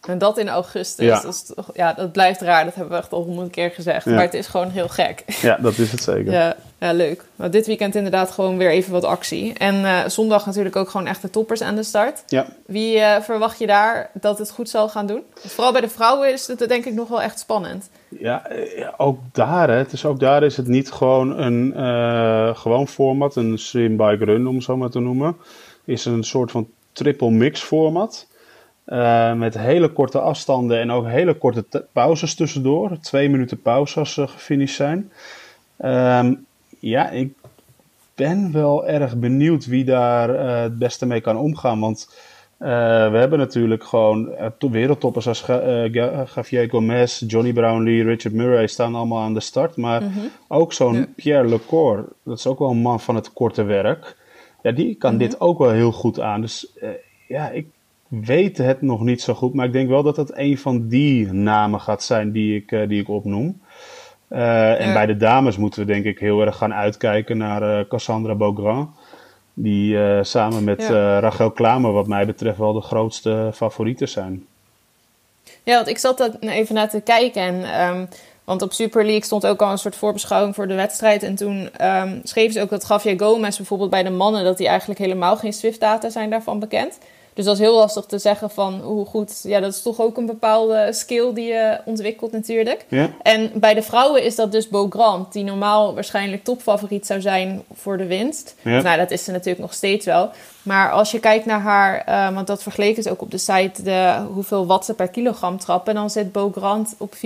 En 0.00 0.18
dat 0.18 0.38
in 0.38 0.48
augustus. 0.48 1.06
Ja. 1.06 1.20
Dat, 1.20 1.32
is 1.34 1.64
ja, 1.74 1.92
dat 1.92 2.12
blijft 2.12 2.40
raar. 2.40 2.64
Dat 2.64 2.74
hebben 2.74 2.92
we 2.92 2.98
echt 2.98 3.12
al 3.12 3.22
honderd 3.22 3.50
keer 3.50 3.70
gezegd. 3.70 4.06
Maar 4.06 4.22
het 4.22 4.34
is 4.34 4.46
gewoon 4.46 4.68
heel 4.68 4.88
gek. 4.88 5.24
Ja, 5.26 5.58
dat 5.60 5.78
is 5.78 5.92
het 5.92 6.02
zeker. 6.02 6.32
Ja, 6.32 6.56
ja 6.78 6.92
leuk. 6.92 7.24
Maar 7.36 7.50
dit 7.50 7.66
weekend 7.66 7.94
inderdaad 7.94 8.30
gewoon 8.30 8.56
weer 8.56 8.70
even 8.70 8.92
wat 8.92 9.04
actie. 9.04 9.54
En 9.54 9.74
uh, 9.74 10.06
zondag 10.06 10.46
natuurlijk 10.46 10.76
ook 10.76 10.90
gewoon 10.90 11.06
echte 11.06 11.30
toppers 11.30 11.62
aan 11.62 11.74
de 11.74 11.82
start. 11.82 12.22
Ja. 12.26 12.46
Wie 12.66 12.96
uh, 12.96 13.20
verwacht 13.20 13.58
je 13.58 13.66
daar 13.66 14.10
dat 14.12 14.38
het 14.38 14.50
goed 14.50 14.68
zal 14.68 14.88
gaan 14.88 15.06
doen? 15.06 15.22
Vooral 15.34 15.72
bij 15.72 15.80
de 15.80 15.88
vrouwen 15.88 16.32
is 16.32 16.46
het 16.46 16.68
denk 16.68 16.84
ik 16.84 16.94
nog 16.94 17.08
wel 17.08 17.22
echt 17.22 17.38
spannend. 17.38 17.90
Ja, 18.08 18.46
eh, 18.46 18.88
ook 18.96 19.18
daar. 19.32 19.68
Hè. 19.68 19.76
Het 19.76 19.92
is, 19.92 20.04
ook 20.04 20.20
daar 20.20 20.42
is 20.42 20.56
het 20.56 20.68
niet 20.68 20.90
gewoon 20.90 21.38
een 21.38 21.72
uh, 21.76 22.56
gewoon 22.56 22.88
format. 22.88 23.36
Een 23.36 23.58
swim 23.58 23.96
bike 23.96 24.24
run, 24.24 24.46
om 24.46 24.54
het 24.54 24.64
zo 24.64 24.76
maar 24.76 24.90
te 24.90 25.00
noemen. 25.00 25.36
Is 25.84 26.04
een 26.04 26.24
soort 26.24 26.50
van 26.50 26.68
triple 27.00 27.30
mix 27.30 27.60
format. 27.60 28.28
Uh, 28.86 29.34
met 29.34 29.58
hele 29.58 29.88
korte 29.88 30.20
afstanden 30.20 30.80
en 30.80 30.90
ook 30.90 31.06
hele 31.06 31.34
korte 31.34 31.64
pauzes 31.92 32.34
tussendoor. 32.34 32.98
Twee 33.00 33.30
minuten 33.30 33.62
pauze 33.62 33.98
als 33.98 34.12
ze 34.12 34.26
gefinished 34.26 34.76
zijn. 34.76 35.10
Um, 35.84 36.46
ja, 36.78 37.10
ik 37.10 37.32
ben 38.14 38.52
wel 38.52 38.86
erg 38.86 39.16
benieuwd 39.16 39.66
wie 39.66 39.84
daar 39.84 40.30
uh, 40.30 40.60
het 40.60 40.78
beste 40.78 41.06
mee 41.06 41.20
kan 41.20 41.36
omgaan. 41.36 41.80
Want 41.80 42.08
uh, 42.58 42.68
we 43.10 43.18
hebben 43.18 43.38
natuurlijk 43.38 43.84
gewoon 43.84 44.34
wereldtoppers 44.58 45.28
als 45.28 45.44
Javier 45.92 46.70
Gomez, 46.70 47.22
Johnny 47.26 47.52
Brownlee, 47.52 48.04
Richard 48.04 48.34
Murray 48.34 48.66
staan 48.66 48.94
allemaal 48.94 49.22
aan 49.22 49.34
de 49.34 49.40
start. 49.40 49.76
Maar 49.76 50.02
mm 50.02 50.12
-hmm. 50.12 50.30
ook 50.48 50.72
zo'n 50.72 50.94
ja. 50.94 51.06
Pierre 51.16 51.48
Lecor, 51.48 52.08
dat 52.22 52.38
is 52.38 52.46
ook 52.46 52.58
wel 52.58 52.70
een 52.70 52.82
man 52.82 53.00
van 53.00 53.14
het 53.14 53.32
korte 53.32 53.62
werk. 53.62 54.16
Ja, 54.62 54.72
die 54.72 54.94
kan 54.94 55.14
mm 55.14 55.20
-hmm. 55.20 55.28
dit 55.28 55.40
ook 55.40 55.58
wel 55.58 55.70
heel 55.70 55.92
goed 55.92 56.20
aan. 56.20 56.40
Dus 56.40 56.72
ja, 57.28 57.50
ik 57.50 57.66
weet 58.08 58.58
het 58.58 58.82
nog 58.82 59.00
niet 59.00 59.22
zo 59.22 59.34
goed, 59.34 59.54
maar 59.54 59.66
ik 59.66 59.72
denk 59.72 59.88
wel 59.88 60.02
dat 60.02 60.16
het 60.16 60.36
een 60.36 60.58
van 60.58 60.88
die 60.88 61.32
namen 61.32 61.80
gaat 61.80 62.02
zijn 62.02 62.32
die 62.32 62.56
ik, 62.56 62.70
uh, 62.70 62.88
die 62.88 63.00
ik 63.00 63.08
opnoem. 63.08 63.60
Uh, 64.28 64.80
en 64.80 64.92
bij 64.92 65.06
de 65.06 65.16
dames 65.16 65.56
moeten 65.56 65.80
we 65.80 65.92
denk 65.92 66.04
ik 66.04 66.18
heel 66.18 66.40
erg 66.40 66.56
gaan 66.56 66.74
uitkijken 66.74 67.36
naar 67.36 67.86
Cassandra 67.86 68.34
Beaugrand. 68.34 68.88
Die 69.54 69.96
samen 70.24 70.64
met 70.64 70.86
ja. 70.88 71.18
Rachel 71.18 71.50
Klamer 71.50 71.92
wat 71.92 72.06
mij 72.06 72.26
betreft 72.26 72.58
wel 72.58 72.72
de 72.72 72.80
grootste 72.80 73.50
favorieten 73.54 74.08
zijn. 74.08 74.46
Ja, 75.62 75.74
want 75.74 75.88
ik 75.88 75.98
zat 75.98 76.18
dat 76.18 76.36
even 76.40 76.74
naar 76.74 76.88
te 76.88 77.00
kijken. 77.00 77.42
En, 77.42 77.88
um, 77.88 78.08
want 78.50 78.62
op 78.62 78.72
Super 78.72 79.04
League 79.04 79.24
stond 79.24 79.46
ook 79.46 79.62
al 79.62 79.70
een 79.70 79.78
soort 79.78 79.96
voorbeschouwing 79.96 80.54
voor 80.54 80.68
de 80.68 80.74
wedstrijd. 80.74 81.22
En 81.22 81.34
toen 81.34 81.70
um, 81.80 82.20
schreven 82.24 82.52
ze 82.52 82.60
ook 82.60 82.70
dat 82.70 82.86
Javier 82.88 83.18
Gomez 83.18 83.56
bijvoorbeeld 83.56 83.90
bij 83.90 84.02
de 84.02 84.10
mannen... 84.10 84.44
dat 84.44 84.56
die 84.56 84.68
eigenlijk 84.68 85.00
helemaal 85.00 85.36
geen 85.36 85.52
Swift-data 85.52 86.10
zijn 86.10 86.30
daarvan 86.30 86.58
bekend. 86.58 86.98
Dus 87.34 87.44
dat 87.44 87.54
is 87.54 87.60
heel 87.60 87.76
lastig 87.76 88.04
te 88.04 88.18
zeggen 88.18 88.50
van 88.50 88.80
hoe 88.80 89.06
goed. 89.06 89.40
Ja, 89.42 89.60
dat 89.60 89.72
is 89.72 89.82
toch 89.82 90.00
ook 90.00 90.16
een 90.16 90.26
bepaalde 90.26 90.88
skill 90.92 91.32
die 91.32 91.46
je 91.46 91.80
ontwikkelt 91.84 92.32
natuurlijk. 92.32 92.86
En 93.22 93.50
bij 93.54 93.74
de 93.74 93.82
vrouwen 93.82 94.22
is 94.22 94.34
dat 94.36 94.52
dus 94.52 94.68
Beaugrand, 94.68 95.32
die 95.32 95.44
normaal 95.44 95.94
waarschijnlijk 95.94 96.44
topfavoriet 96.44 97.06
zou 97.06 97.20
zijn 97.20 97.62
voor 97.74 97.96
de 97.96 98.06
winst. 98.06 98.54
Nou, 98.62 98.96
dat 98.96 99.10
is 99.10 99.24
ze 99.24 99.30
natuurlijk 99.30 99.60
nog 99.60 99.74
steeds 99.74 100.06
wel. 100.06 100.30
Maar 100.70 100.90
als 100.90 101.10
je 101.10 101.20
kijkt 101.20 101.44
naar 101.46 101.60
haar, 101.60 102.04
uh, 102.08 102.34
want 102.34 102.46
dat 102.46 102.62
vergeleken 102.62 103.02
ze 103.02 103.10
ook 103.10 103.22
op 103.22 103.30
de 103.30 103.38
site, 103.38 103.82
de, 103.82 104.26
hoeveel 104.32 104.66
watt 104.66 104.84
ze 104.84 104.94
per 104.94 105.08
kilogram 105.08 105.58
trappen, 105.58 105.94
dan 105.94 106.10
zit 106.10 106.32
Beaugrand 106.32 106.94
op 106.98 107.14
4,8. 107.14 107.20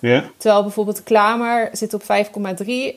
Ja. 0.00 0.24
Terwijl 0.36 0.62
bijvoorbeeld 0.62 1.02
Klamer 1.02 1.68
zit 1.72 1.94
op 1.94 2.02
5,3 2.02 2.08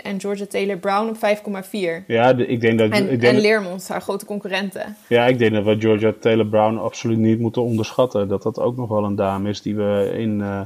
en 0.04 0.20
Georgia 0.20 0.46
Taylor 0.46 0.78
Brown 0.78 1.10
op 1.10 1.16
5,4. 1.16 2.06
Ja, 2.08 2.34
de, 2.34 2.46
ik 2.46 2.62
denk 2.62 2.80
dat... 2.80 2.90
En, 2.90 3.12
ik 3.12 3.22
denk 3.22 3.36
en 3.36 3.42
Leermond, 3.42 3.88
haar 3.88 4.02
grote 4.02 4.26
concurrenten. 4.26 4.96
Ja, 5.08 5.26
ik 5.26 5.40
denk 5.40 5.54
dat 5.54 5.64
we 5.64 5.80
Georgia 5.80 6.14
Taylor 6.20 6.48
Brown 6.48 6.78
absoluut 6.78 7.18
niet 7.18 7.40
moeten 7.40 7.62
onderschatten. 7.62 8.28
Dat 8.28 8.44
dat 8.44 8.60
ook 8.60 8.78
nog 8.78 8.90
wel 8.90 9.04
een 9.04 9.16
dame 9.16 9.50
is 9.50 9.62
die 9.62 9.76
we 9.76 10.12
in, 10.18 10.40
uh, 10.40 10.62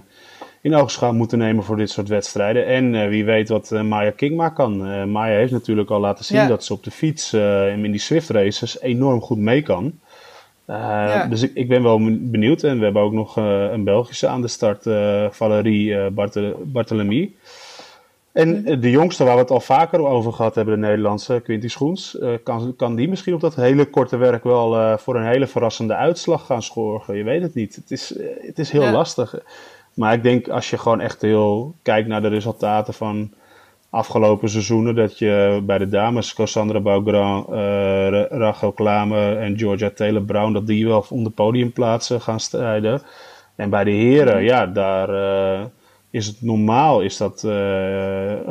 in 0.65 0.75
oogschouw 0.75 1.13
moeten 1.13 1.37
nemen 1.37 1.63
voor 1.63 1.77
dit 1.77 1.89
soort 1.89 2.07
wedstrijden. 2.07 2.65
En 2.65 2.93
uh, 2.93 3.07
wie 3.07 3.25
weet 3.25 3.49
wat 3.49 3.71
uh, 3.73 3.81
Maya 3.81 4.11
Kingma 4.11 4.49
kan. 4.49 5.11
Maya 5.11 5.35
heeft 5.35 5.51
natuurlijk 5.51 5.89
al 5.89 5.99
laten 5.99 6.25
zien 6.25 6.37
ja. 6.37 6.47
dat 6.47 6.63
ze 6.63 6.73
op 6.73 6.83
de 6.83 6.91
fiets 6.91 7.33
en 7.33 7.85
in 7.85 7.91
die 7.91 7.99
Swift 7.99 8.29
races 8.29 8.81
enorm 8.81 9.21
goed 9.21 9.37
mee 9.37 9.61
kan. 9.61 9.99
Dus 11.29 11.43
ik, 11.43 11.51
ik 11.53 11.67
ben 11.67 11.83
wel 11.83 11.99
benieuwd. 12.21 12.63
En 12.63 12.77
we 12.77 12.83
hebben 12.83 13.01
ook 13.01 13.13
nog 13.13 13.35
een 13.35 13.83
Belgische 13.83 14.27
aan 14.27 14.41
de 14.41 14.47
start, 14.47 14.83
Valérie 15.35 16.11
Barthélemy. 16.63 17.31
En 18.31 18.61
mhm. 18.61 18.79
de 18.79 18.89
jongste 18.89 19.23
waar 19.23 19.35
we 19.35 19.41
het 19.41 19.51
al 19.51 19.59
vaker 19.59 20.05
over 20.05 20.33
gehad 20.33 20.55
hebben, 20.55 20.73
de 20.73 20.87
Nederlandse, 20.87 21.41
Quinty 21.43 21.67
Schoens, 21.67 22.17
kan, 22.43 22.73
kan 22.77 22.95
die 22.95 23.09
misschien 23.09 23.33
op 23.33 23.41
dat 23.41 23.55
hele 23.55 23.85
korte 23.85 24.17
werk 24.17 24.43
wel 24.43 24.97
voor 24.97 25.15
een 25.15 25.27
hele 25.27 25.47
verrassende 25.47 25.95
uitslag 25.95 26.45
gaan 26.45 26.63
scoren? 26.63 27.17
Je 27.17 27.23
weet 27.23 27.41
het 27.41 27.53
niet. 27.53 27.75
Het 27.75 27.91
is, 27.91 28.15
het 28.39 28.59
is 28.59 28.71
heel 28.71 28.81
ja. 28.81 28.91
lastig. 28.91 29.35
Maar 29.95 30.13
ik 30.13 30.23
denk 30.23 30.47
als 30.47 30.69
je 30.69 30.77
gewoon 30.77 30.99
echt 30.99 31.21
heel 31.21 31.75
kijkt 31.81 32.07
naar 32.07 32.21
de 32.21 32.27
resultaten 32.27 32.93
van 32.93 33.33
afgelopen 33.89 34.49
seizoenen, 34.49 34.95
dat 34.95 35.19
je 35.19 35.61
bij 35.63 35.77
de 35.77 35.87
dames 35.87 36.33
Cassandra 36.33 36.79
Beaugrand, 36.79 37.49
uh, 37.49 38.25
Rachel 38.29 38.71
Klamer 38.71 39.37
en 39.37 39.57
Georgia 39.57 39.89
Taylor-Brown, 39.89 40.53
dat 40.53 40.67
die 40.67 40.87
wel 40.87 41.05
om 41.09 41.23
de 41.23 41.29
podiumplaatsen 41.29 42.21
gaan 42.21 42.39
strijden. 42.39 43.01
En 43.55 43.69
bij 43.69 43.83
de 43.83 43.91
heren, 43.91 44.43
ja, 44.43 44.65
daar 44.65 45.09
uh, 45.09 45.65
is 46.09 46.27
het 46.27 46.41
normaal, 46.41 47.01
is 47.01 47.17
dat 47.17 47.43
uh, 47.45 47.51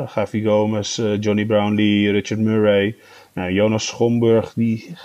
Gavi 0.05 0.43
Gomez, 0.43 1.01
Johnny 1.19 1.45
Brownlee, 1.45 2.11
Richard 2.11 2.39
Murray, 2.39 2.95
nou, 3.33 3.51
Jonas 3.51 3.85
Schomburg, 3.85 4.53
die 4.53 4.95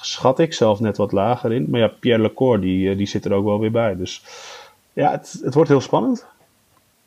schat 0.00 0.38
ik 0.38 0.52
zelf 0.54 0.80
net 0.80 0.96
wat 0.96 1.12
lager 1.12 1.52
in. 1.52 1.66
Maar 1.70 1.80
ja, 1.80 1.88
Pierre 2.00 2.22
Lecour, 2.22 2.60
die, 2.60 2.96
die 2.96 3.06
zit 3.06 3.24
er 3.24 3.32
ook 3.32 3.44
wel 3.44 3.60
weer 3.60 3.70
bij. 3.70 3.96
Dus 3.96 4.22
ja, 4.98 5.10
het, 5.10 5.38
het 5.42 5.54
wordt 5.54 5.68
heel 5.68 5.80
spannend. 5.80 6.26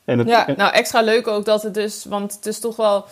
En 0.05 0.19
het, 0.19 0.27
ja, 0.27 0.53
nou 0.57 0.73
extra 0.73 1.01
leuk 1.01 1.27
ook 1.27 1.45
dat 1.45 1.63
het 1.63 1.73
dus, 1.73 2.05
want 2.05 2.33
het 2.33 2.45
is 2.45 2.59
toch 2.59 2.75
wel, 2.75 3.05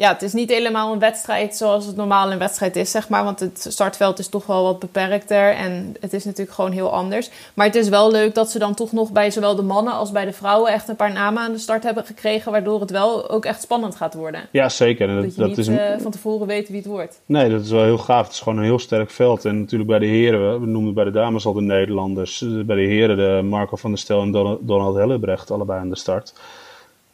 ja, 0.00 0.12
het 0.12 0.22
is 0.22 0.32
niet 0.32 0.50
helemaal 0.50 0.92
een 0.92 0.98
wedstrijd 0.98 1.56
zoals 1.56 1.86
het 1.86 1.96
normaal 1.96 2.32
een 2.32 2.38
wedstrijd 2.38 2.76
is, 2.76 2.90
zeg 2.90 3.08
maar. 3.08 3.24
Want 3.24 3.40
het 3.40 3.66
startveld 3.68 4.18
is 4.18 4.28
toch 4.28 4.46
wel 4.46 4.62
wat 4.62 4.78
beperkter 4.78 5.54
en 5.54 5.96
het 6.00 6.12
is 6.12 6.24
natuurlijk 6.24 6.56
gewoon 6.56 6.72
heel 6.72 6.92
anders. 6.92 7.30
Maar 7.54 7.66
het 7.66 7.74
is 7.74 7.88
wel 7.88 8.10
leuk 8.10 8.34
dat 8.34 8.50
ze 8.50 8.58
dan 8.58 8.74
toch 8.74 8.92
nog 8.92 9.12
bij 9.12 9.30
zowel 9.30 9.54
de 9.54 9.62
mannen 9.62 9.92
als 9.92 10.10
bij 10.10 10.24
de 10.24 10.32
vrouwen 10.32 10.72
echt 10.72 10.88
een 10.88 10.96
paar 10.96 11.12
namen 11.12 11.42
aan 11.42 11.52
de 11.52 11.58
start 11.58 11.82
hebben 11.82 12.04
gekregen, 12.04 12.52
waardoor 12.52 12.80
het 12.80 12.90
wel 12.90 13.30
ook 13.30 13.44
echt 13.44 13.62
spannend 13.62 13.96
gaat 13.96 14.14
worden. 14.14 14.40
Ja, 14.50 14.68
zeker. 14.68 15.06
Dat, 15.06 15.22
dat, 15.22 15.34
je 15.34 15.44
niet, 15.44 15.58
is 15.58 15.66
een... 15.66 15.74
uh, 15.74 15.98
van 15.98 16.10
tevoren 16.10 16.46
weet 16.46 16.68
wie 16.68 16.76
het 16.76 16.86
wordt. 16.86 17.20
Nee, 17.26 17.50
dat 17.50 17.60
is 17.60 17.70
wel 17.70 17.84
heel 17.84 17.98
gaaf. 17.98 18.24
Het 18.24 18.34
is 18.34 18.40
gewoon 18.40 18.58
een 18.58 18.64
heel 18.64 18.78
sterk 18.78 19.10
veld. 19.10 19.44
En 19.44 19.58
natuurlijk 19.58 19.90
bij 19.90 19.98
de 19.98 20.06
heren, 20.06 20.60
we 20.60 20.66
noemen 20.66 20.94
bij 20.94 21.04
de 21.04 21.10
dames 21.10 21.46
al 21.46 21.52
de 21.52 21.60
Nederlanders. 21.60 22.42
Eh, 22.42 22.48
bij 22.64 22.76
de 22.76 22.82
heren 22.82 23.16
de 23.16 23.42
Marco 23.48 23.76
van 23.76 23.90
der 23.90 23.98
Stel 23.98 24.22
en 24.22 24.58
Donald 24.60 24.96
Hellebrecht, 24.96 25.50
allebei 25.50 25.80
aan 25.80 25.88
de 25.88 25.96
start. 25.96 26.32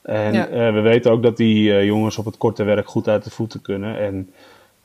En 0.06 0.50
eh, 0.50 0.72
we 0.72 0.80
weten 0.80 1.10
ook 1.10 1.22
dat 1.22 1.36
die 1.36 1.68
uh, 1.68 1.84
jongens 1.84 2.18
op 2.18 2.24
het 2.24 2.36
korte 2.36 2.64
werk 2.64 2.88
goed 2.88 3.08
uit 3.08 3.24
de 3.24 3.30
voeten 3.30 3.62
kunnen. 3.62 3.98
En 3.98 4.30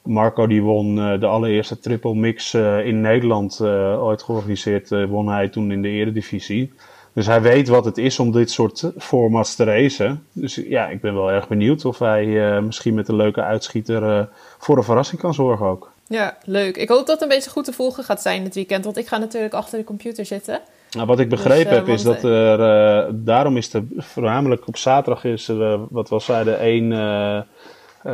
Marco 0.02 0.48
die 0.48 0.62
won 0.62 0.98
uh, 0.98 1.20
de 1.20 1.26
allereerste 1.26 1.80
triple 1.80 2.16
mix 2.16 2.54
in 2.84 3.02
Nederland 3.02 3.62
ooit 4.00 4.24
georganiseerd. 4.24 4.90
won 4.90 5.28
hij 5.28 5.50
toen 5.50 5.72
in 5.72 5.82
de 5.82 5.88
eredivisie. 5.88 6.74
Dus 7.14 7.26
hij 7.26 7.42
weet 7.42 7.68
wat 7.68 7.86
het 7.86 7.98
is 7.98 8.20
om 8.20 8.32
dit 8.32 8.52
soort 8.52 8.92
formats 8.98 9.56
te 9.56 9.64
racen. 9.64 10.26
Dus 10.32 10.56
ja, 10.56 10.88
ik 10.88 11.02
ben 11.02 11.14
wel 11.14 11.32
erg 11.32 11.48
benieuwd 11.48 11.86
of 11.86 12.00
hij 12.00 12.62
misschien 12.62 12.94
met 12.94 13.08
een 13.08 13.16
leuke 13.16 13.42
uitschieter 13.42 14.30
voor 14.58 14.78
een 14.78 14.84
verrassing 14.84 15.22
kan 15.22 15.34
zorgen 15.34 15.66
ook. 15.66 15.92
Ja, 16.08 16.38
leuk. 16.44 16.78
Ik 16.78 16.90
hoop 16.90 17.06
dat 17.06 17.08
het 17.08 17.22
een 17.22 17.36
beetje 17.36 17.50
goed 17.50 17.66
te 17.66 17.74
volgen 17.74 18.04
gaat 18.04 18.22
zijn 18.22 18.44
dit 18.44 18.56
weekend. 18.56 18.84
Want 18.84 18.98
ik 18.98 19.08
ga 19.08 19.18
natuurlijk 19.18 19.54
achter 19.54 19.78
de 19.78 19.84
computer 19.84 20.26
zitten. 20.26 20.62
Nou, 20.92 21.08
wat 21.08 21.20
ik 21.20 21.30
dus, 21.30 21.40
begrepen 21.40 21.70
dus, 21.70 21.78
heb 21.80 21.88
is 21.88 22.04
dat 22.04 22.24
er, 22.24 22.60
uh, 22.60 23.14
daarom 23.14 23.58
is 23.58 23.74
er 23.74 23.84
voornamelijk 23.98 24.68
op 24.68 24.78
zaterdag 24.78 25.24
is 25.24 25.48
er, 25.48 25.80
wat 25.90 26.10
we 26.10 26.16
al 26.16 26.22
zeiden, 26.22 26.60
één 26.60 27.48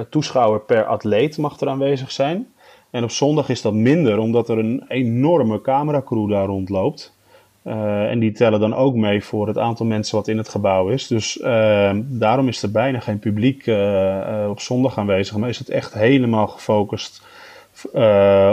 toeschouwer 0.10 0.60
per 0.60 0.86
atleet 0.86 1.38
mag 1.38 1.60
er 1.60 1.70
aanwezig 1.70 2.12
zijn. 2.12 2.48
En 2.90 3.04
op 3.04 3.12
zondag 3.12 3.50
is 3.50 3.62
dat 3.62 3.74
minder, 3.74 4.18
omdat 4.18 4.50
er 4.50 4.58
een 4.58 4.84
enorme 4.88 5.62
cameracrew 5.62 6.30
daar 6.30 6.46
rondloopt. 6.46 7.16
en 7.64 8.20
die 8.20 8.32
tellen 8.32 8.60
dan 8.60 8.76
ook 8.76 8.96
mee 8.96 9.24
voor 9.24 9.48
het 9.48 9.58
aantal 9.58 9.86
mensen 9.86 10.16
wat 10.16 10.28
in 10.28 10.38
het 10.38 10.50
gebouw 10.50 10.90
is. 10.90 11.08
Dus 11.08 11.40
daarom 11.98 12.48
is 12.48 12.64
er 12.64 12.72
bijna 12.72 13.00
geen 13.00 13.20
publiek 13.20 13.68
op 14.50 14.60
zondag 14.60 14.98
aanwezig. 14.98 15.38
Maar 15.38 15.50
is 15.50 15.60
het 15.60 15.70
echt 15.70 15.94
helemaal 15.94 16.48
gefocust 16.48 17.22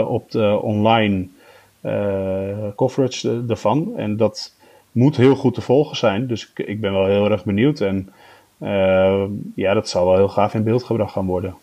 op 0.07 0.31
de 0.31 0.59
online 0.61 1.21
eh, 1.21 1.34
coverage 2.75 3.43
ervan. 3.47 3.93
En 3.97 4.17
dat 4.17 4.53
moet 4.91 5.17
heel 5.17 5.35
goed 5.35 5.53
te 5.53 5.61
volgen 5.61 5.97
zijn. 5.97 6.27
Dus 6.27 6.51
ik, 6.53 6.67
ik 6.67 6.81
ben 6.81 6.93
wel 6.93 7.05
heel 7.05 7.31
erg 7.31 7.43
benieuwd. 7.43 7.79
En 7.79 8.09
eh, 8.57 9.23
ja, 9.55 9.73
dat 9.73 9.89
zal 9.89 10.05
wel 10.05 10.15
heel 10.15 10.29
gaaf 10.29 10.53
in 10.53 10.63
beeld 10.63 10.83
gebracht 10.83 11.11
gaan 11.11 11.25
worden. 11.25 11.55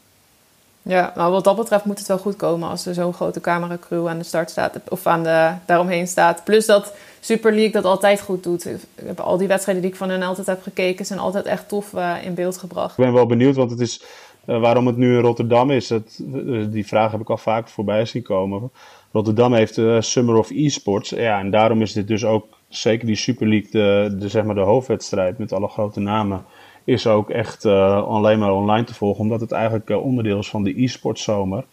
Ja, 0.82 1.12
nou 1.16 1.32
wat 1.32 1.44
dat 1.44 1.56
betreft 1.56 1.84
moet 1.84 1.98
het 1.98 2.08
wel 2.08 2.18
goed 2.18 2.36
komen 2.36 2.68
als 2.68 2.86
er 2.86 2.94
zo'n 2.94 3.12
grote 3.12 3.40
cameracrew 3.40 4.08
aan 4.08 4.18
de 4.18 4.24
start 4.24 4.50
staat 4.50 4.80
of 4.88 5.06
aan 5.06 5.22
de, 5.22 5.52
daaromheen 5.66 6.06
staat. 6.06 6.44
Plus 6.44 6.66
dat 6.66 6.94
Super 7.20 7.52
League 7.52 7.72
dat 7.72 7.84
altijd 7.84 8.20
goed 8.20 8.42
doet. 8.42 8.66
Ik 8.66 8.80
heb 9.04 9.20
al 9.20 9.36
die 9.36 9.48
wedstrijden 9.48 9.82
die 9.82 9.92
ik 9.92 9.98
van 9.98 10.10
hen 10.10 10.22
altijd 10.22 10.46
heb 10.46 10.62
gekeken, 10.62 11.06
zijn 11.06 11.18
altijd 11.18 11.44
echt 11.44 11.68
tof 11.68 11.92
uh, 11.92 12.14
in 12.24 12.34
beeld 12.34 12.58
gebracht. 12.58 12.98
Ik 12.98 13.04
ben 13.04 13.12
wel 13.12 13.26
benieuwd, 13.26 13.56
want 13.56 13.70
het 13.70 13.80
is 13.80 14.02
uh, 14.46 14.60
waarom 14.60 14.86
het 14.86 14.96
nu 14.96 15.14
in 15.14 15.22
Rotterdam 15.22 15.70
is. 15.70 15.88
Het, 15.88 16.20
die 16.68 16.86
vraag 16.86 17.10
heb 17.10 17.20
ik 17.20 17.30
al 17.30 17.38
vaak 17.38 17.68
voorbij 17.68 18.04
zien 18.04 18.22
komen. 18.22 18.70
Rotterdam 19.12 19.54
heeft 19.54 19.74
de 19.74 19.98
Summer 20.02 20.36
of 20.36 20.50
Esports. 20.50 21.10
Ja, 21.10 21.38
en 21.38 21.50
daarom 21.50 21.82
is 21.82 21.92
dit 21.92 22.08
dus 22.08 22.24
ook 22.24 22.46
zeker 22.68 23.06
die 23.06 23.16
Super 23.16 23.48
League, 23.48 23.70
de, 24.18 24.28
zeg 24.28 24.44
maar 24.44 24.54
de 24.54 24.60
hoofdwedstrijd 24.60 25.38
met 25.38 25.52
alle 25.52 25.68
grote 25.68 26.00
namen, 26.00 26.44
is 26.84 27.06
ook 27.06 27.30
echt 27.30 27.64
uh, 27.64 28.02
alleen 28.02 28.38
maar 28.38 28.52
online 28.52 28.84
te 28.84 28.94
volgen. 28.94 29.22
Omdat 29.22 29.40
het 29.40 29.52
eigenlijk 29.52 29.90
uh, 29.90 30.04
onderdeel 30.04 30.38
is 30.38 30.48
van 30.48 30.62
de 30.62 30.82
e-sports 30.82 31.22
zomer. 31.22 31.64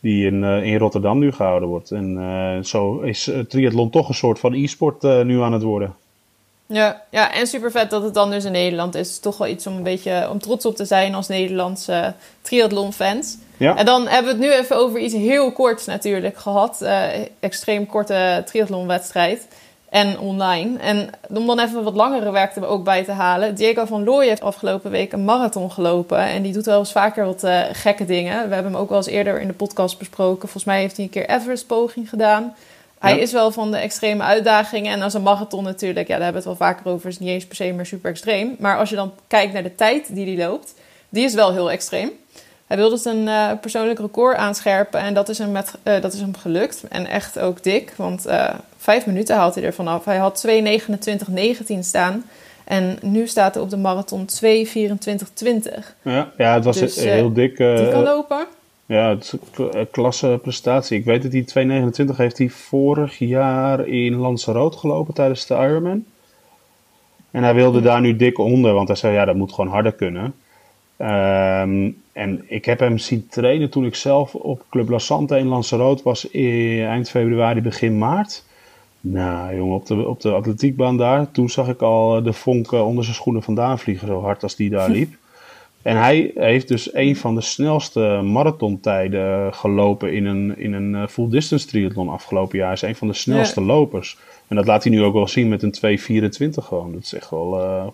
Die 0.00 0.26
in, 0.26 0.44
in 0.44 0.78
Rotterdam 0.78 1.18
nu 1.18 1.32
gehouden 1.32 1.68
wordt. 1.68 1.90
En 1.90 2.60
zo 2.64 3.00
is 3.00 3.30
triathlon 3.48 3.90
toch 3.90 4.08
een 4.08 4.14
soort 4.14 4.38
van 4.38 4.52
e-sport 4.52 5.02
nu 5.02 5.40
aan 5.40 5.52
het 5.52 5.62
worden. 5.62 5.94
Ja, 6.66 7.02
ja, 7.10 7.32
en 7.32 7.46
super 7.46 7.70
vet 7.70 7.90
dat 7.90 8.02
het 8.02 8.14
dan 8.14 8.30
dus 8.30 8.44
in 8.44 8.52
Nederland 8.52 8.94
is. 8.94 9.18
Toch 9.18 9.38
wel 9.38 9.48
iets 9.48 9.66
om 9.66 9.76
een 9.76 9.82
beetje 9.82 10.28
om 10.30 10.38
trots 10.38 10.66
op 10.66 10.76
te 10.76 10.84
zijn 10.84 11.14
als 11.14 11.28
Nederlandse 11.28 12.14
triathlon-fans. 12.42 13.38
Ja. 13.56 13.76
En 13.76 13.84
dan 13.84 14.06
hebben 14.06 14.36
we 14.36 14.44
het 14.44 14.50
nu 14.50 14.58
even 14.58 14.76
over 14.76 15.00
iets 15.00 15.14
heel 15.14 15.52
korts 15.52 15.84
natuurlijk 15.86 16.36
gehad. 16.36 16.78
Uh, 16.82 17.04
extreem 17.40 17.86
korte 17.86 18.42
triathlonwedstrijd. 18.46 19.46
En 19.88 20.18
online. 20.18 20.78
En 20.78 21.10
om 21.28 21.46
dan 21.46 21.60
even 21.60 21.84
wat 21.84 21.94
langere 21.94 22.30
werk 22.30 22.56
er 22.56 22.66
ook 22.66 22.84
bij 22.84 23.04
te 23.04 23.12
halen. 23.12 23.54
Diego 23.54 23.84
van 23.84 24.04
Looy 24.04 24.26
heeft 24.26 24.42
afgelopen 24.42 24.90
week 24.90 25.12
een 25.12 25.24
marathon 25.24 25.70
gelopen. 25.70 26.18
En 26.18 26.42
die 26.42 26.52
doet 26.52 26.64
wel 26.64 26.78
eens 26.78 26.92
vaker 26.92 27.24
wat 27.24 27.44
uh, 27.44 27.60
gekke 27.72 28.04
dingen. 28.04 28.48
We 28.48 28.54
hebben 28.54 28.72
hem 28.72 28.80
ook 28.80 28.88
wel 28.88 28.98
eens 28.98 29.06
eerder 29.06 29.40
in 29.40 29.46
de 29.46 29.52
podcast 29.52 29.98
besproken. 29.98 30.40
Volgens 30.40 30.64
mij 30.64 30.80
heeft 30.80 30.96
hij 30.96 31.04
een 31.04 31.10
keer 31.10 31.28
Everest-poging 31.28 32.08
gedaan. 32.08 32.54
Hij 32.98 33.18
is 33.18 33.32
wel 33.32 33.50
van 33.50 33.70
de 33.70 33.76
extreme 33.76 34.22
uitdagingen. 34.22 34.92
En 34.92 35.02
als 35.02 35.14
een 35.14 35.22
marathon 35.22 35.64
natuurlijk, 35.64 36.08
ja, 36.08 36.14
daar 36.14 36.24
hebben 36.24 36.42
we 36.42 36.48
het 36.48 36.58
wel 36.58 36.68
vaker 36.68 36.90
over. 36.90 37.08
Is 37.08 37.18
niet 37.18 37.28
eens 37.28 37.46
per 37.46 37.56
se 37.56 37.72
meer 37.72 37.86
super 37.86 38.10
extreem. 38.10 38.56
Maar 38.58 38.78
als 38.78 38.90
je 38.90 38.96
dan 38.96 39.12
kijkt 39.26 39.52
naar 39.52 39.62
de 39.62 39.74
tijd 39.74 40.14
die 40.14 40.36
hij 40.36 40.46
loopt, 40.46 40.74
die 41.08 41.24
is 41.24 41.34
wel 41.34 41.52
heel 41.52 41.70
extreem. 41.70 42.10
Hij 42.66 42.76
wilde 42.76 42.96
zijn 42.96 43.26
uh, 43.26 43.50
persoonlijk 43.60 43.98
record 43.98 44.36
aanscherpen 44.36 45.00
en 45.00 45.14
dat 45.14 45.28
is, 45.28 45.38
hem 45.38 45.52
met, 45.52 45.74
uh, 45.84 46.00
dat 46.00 46.12
is 46.12 46.20
hem 46.20 46.36
gelukt. 46.36 46.84
En 46.88 47.06
echt 47.06 47.38
ook 47.38 47.62
dik, 47.62 47.94
want 47.96 48.26
uh, 48.26 48.50
vijf 48.76 49.06
minuten 49.06 49.36
haalt 49.36 49.54
hij 49.54 49.64
ervan 49.64 49.88
af. 49.88 50.04
Hij 50.04 50.16
had 50.16 50.46
2.29.19 50.48 51.78
staan 51.78 52.24
en 52.64 52.98
nu 53.02 53.26
staat 53.26 53.56
er 53.56 53.62
op 53.62 53.70
de 53.70 53.76
marathon 53.76 54.26
2.24.20. 54.44 54.48
Ja, 56.02 56.32
ja, 56.38 56.54
het 56.54 56.64
was 56.64 56.78
dus, 56.78 56.96
heel 56.96 57.32
dik. 57.32 57.56
die 57.56 57.90
kan 57.90 58.02
lopen. 58.02 58.46
Ja, 58.86 59.08
het 59.08 59.24
is 59.24 59.34
een 59.56 59.90
klasse 59.90 60.38
prestatie. 60.42 60.98
Ik 60.98 61.04
weet 61.04 61.22
dat 61.22 61.30
die 61.30 61.44
2.29 62.10 62.16
heeft 62.16 62.38
hij 62.38 62.48
vorig 62.48 63.18
jaar 63.18 63.88
in 63.88 64.14
Lanzarote 64.14 64.78
gelopen 64.78 65.14
tijdens 65.14 65.46
de 65.46 65.54
Ironman. 65.54 66.04
En 67.30 67.42
hij 67.42 67.54
wilde 67.54 67.80
daar 67.80 68.00
nu 68.00 68.16
dik 68.16 68.38
onder, 68.38 68.72
want 68.72 68.88
hij 68.88 68.96
zei 68.96 69.14
ja, 69.14 69.24
dat 69.24 69.34
moet 69.34 69.52
gewoon 69.52 69.70
harder 69.70 69.92
kunnen. 69.92 70.34
Um, 70.98 72.02
en 72.12 72.44
ik 72.46 72.64
heb 72.64 72.78
hem 72.78 72.98
zien 72.98 73.26
trainen 73.28 73.70
toen 73.70 73.84
ik 73.84 73.94
zelf 73.94 74.34
op 74.34 74.64
Club 74.70 74.88
La 74.88 74.98
Santa 74.98 75.36
in 75.36 75.46
Lanzarote 75.46 76.02
was 76.02 76.30
in 76.30 76.84
eind 76.84 77.10
februari, 77.10 77.60
begin 77.60 77.98
maart. 77.98 78.44
Nou 79.00 79.56
jongen, 79.56 79.74
op 79.74 79.86
de, 79.86 80.08
op 80.08 80.20
de 80.20 80.32
atletiekbaan 80.32 80.96
daar, 80.96 81.30
toen 81.30 81.48
zag 81.48 81.68
ik 81.68 81.82
al 81.82 82.22
de 82.22 82.32
vonken 82.32 82.84
onder 82.84 83.04
zijn 83.04 83.16
schoenen 83.16 83.42
vandaan 83.42 83.78
vliegen, 83.78 84.06
zo 84.06 84.20
hard 84.20 84.42
als 84.42 84.56
die 84.56 84.70
daar 84.70 84.90
liep. 84.98 85.14
En 85.82 85.96
hij 85.96 86.30
heeft 86.34 86.68
dus 86.68 86.94
een 86.94 87.16
van 87.16 87.34
de 87.34 87.40
snelste 87.40 88.20
marathontijden 88.24 89.54
gelopen 89.54 90.12
in 90.12 90.26
een, 90.26 90.58
in 90.58 90.72
een 90.72 90.94
eh, 90.94 91.06
full 91.06 91.28
distance 91.28 91.66
triathlon 91.66 92.08
afgelopen 92.08 92.58
jaar. 92.58 92.66
Hij 92.66 92.76
is 92.76 92.82
een 92.82 92.96
van 92.96 93.08
de 93.08 93.14
snelste 93.14 93.60
lopers. 93.60 94.18
En 94.48 94.56
dat 94.56 94.66
laat 94.66 94.84
hij 94.84 94.92
nu 94.92 95.02
ook 95.02 95.14
wel 95.14 95.28
zien 95.28 95.48
met 95.48 95.62
een 95.62 95.98
2.24 95.98 96.64
gewoon. 96.64 96.92
Dat 96.92 97.02
is 97.02 97.14
echt 97.14 97.30
wel, 97.30 97.60
uh, 97.60 97.86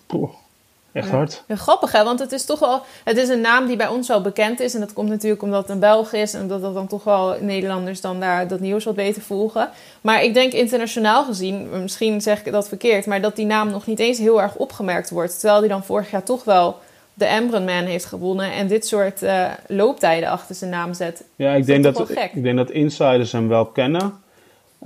echt 0.92 1.08
hard. 1.08 1.44
Ja, 1.48 1.56
grappig 1.56 1.92
hè, 1.92 2.04
want 2.04 2.18
het 2.18 2.32
is 2.32 2.44
toch 2.44 2.58
wel, 2.58 2.82
het 3.04 3.16
is 3.16 3.28
een 3.28 3.40
naam 3.40 3.66
die 3.66 3.76
bij 3.76 3.88
ons 3.88 4.08
wel 4.08 4.20
bekend 4.20 4.60
is. 4.60 4.74
En 4.74 4.80
dat 4.80 4.92
komt 4.92 5.08
natuurlijk 5.08 5.42
omdat 5.42 5.62
het 5.62 5.70
een 5.70 5.78
Belg 5.78 6.12
is 6.12 6.34
en 6.34 6.48
dat, 6.48 6.60
dat 6.60 6.74
dan 6.74 6.86
toch 6.86 7.04
wel 7.04 7.36
Nederlanders 7.40 8.00
dan 8.00 8.20
daar 8.20 8.48
dat 8.48 8.60
nieuws 8.60 8.84
wat 8.84 8.94
beter 8.94 9.22
volgen. 9.22 9.68
Maar 10.00 10.22
ik 10.22 10.34
denk 10.34 10.52
internationaal 10.52 11.24
gezien, 11.24 11.68
misschien 11.82 12.20
zeg 12.20 12.44
ik 12.44 12.52
dat 12.52 12.68
verkeerd, 12.68 13.06
maar 13.06 13.20
dat 13.20 13.36
die 13.36 13.46
naam 13.46 13.70
nog 13.70 13.86
niet 13.86 13.98
eens 13.98 14.18
heel 14.18 14.42
erg 14.42 14.56
opgemerkt 14.56 15.10
wordt. 15.10 15.38
Terwijl 15.40 15.60
die 15.60 15.68
dan 15.68 15.84
vorig 15.84 16.10
jaar 16.10 16.22
toch 16.22 16.44
wel 16.44 16.78
de 17.14 17.24
Embrunman 17.24 17.84
heeft 17.84 18.04
gewonnen 18.04 18.52
en 18.52 18.66
dit 18.66 18.86
soort 18.86 19.22
uh, 19.22 19.46
looptijden 19.66 20.28
achter 20.28 20.54
zijn 20.54 20.70
naam 20.70 20.94
zet. 20.94 21.24
Ja, 21.36 21.52
ik 21.52 21.66
denk 21.66 21.84
dat, 21.84 22.10
ik 22.10 22.42
denk 22.42 22.56
dat 22.56 22.70
insiders 22.70 23.32
hem 23.32 23.48
wel 23.48 23.66
kennen. 23.66 24.12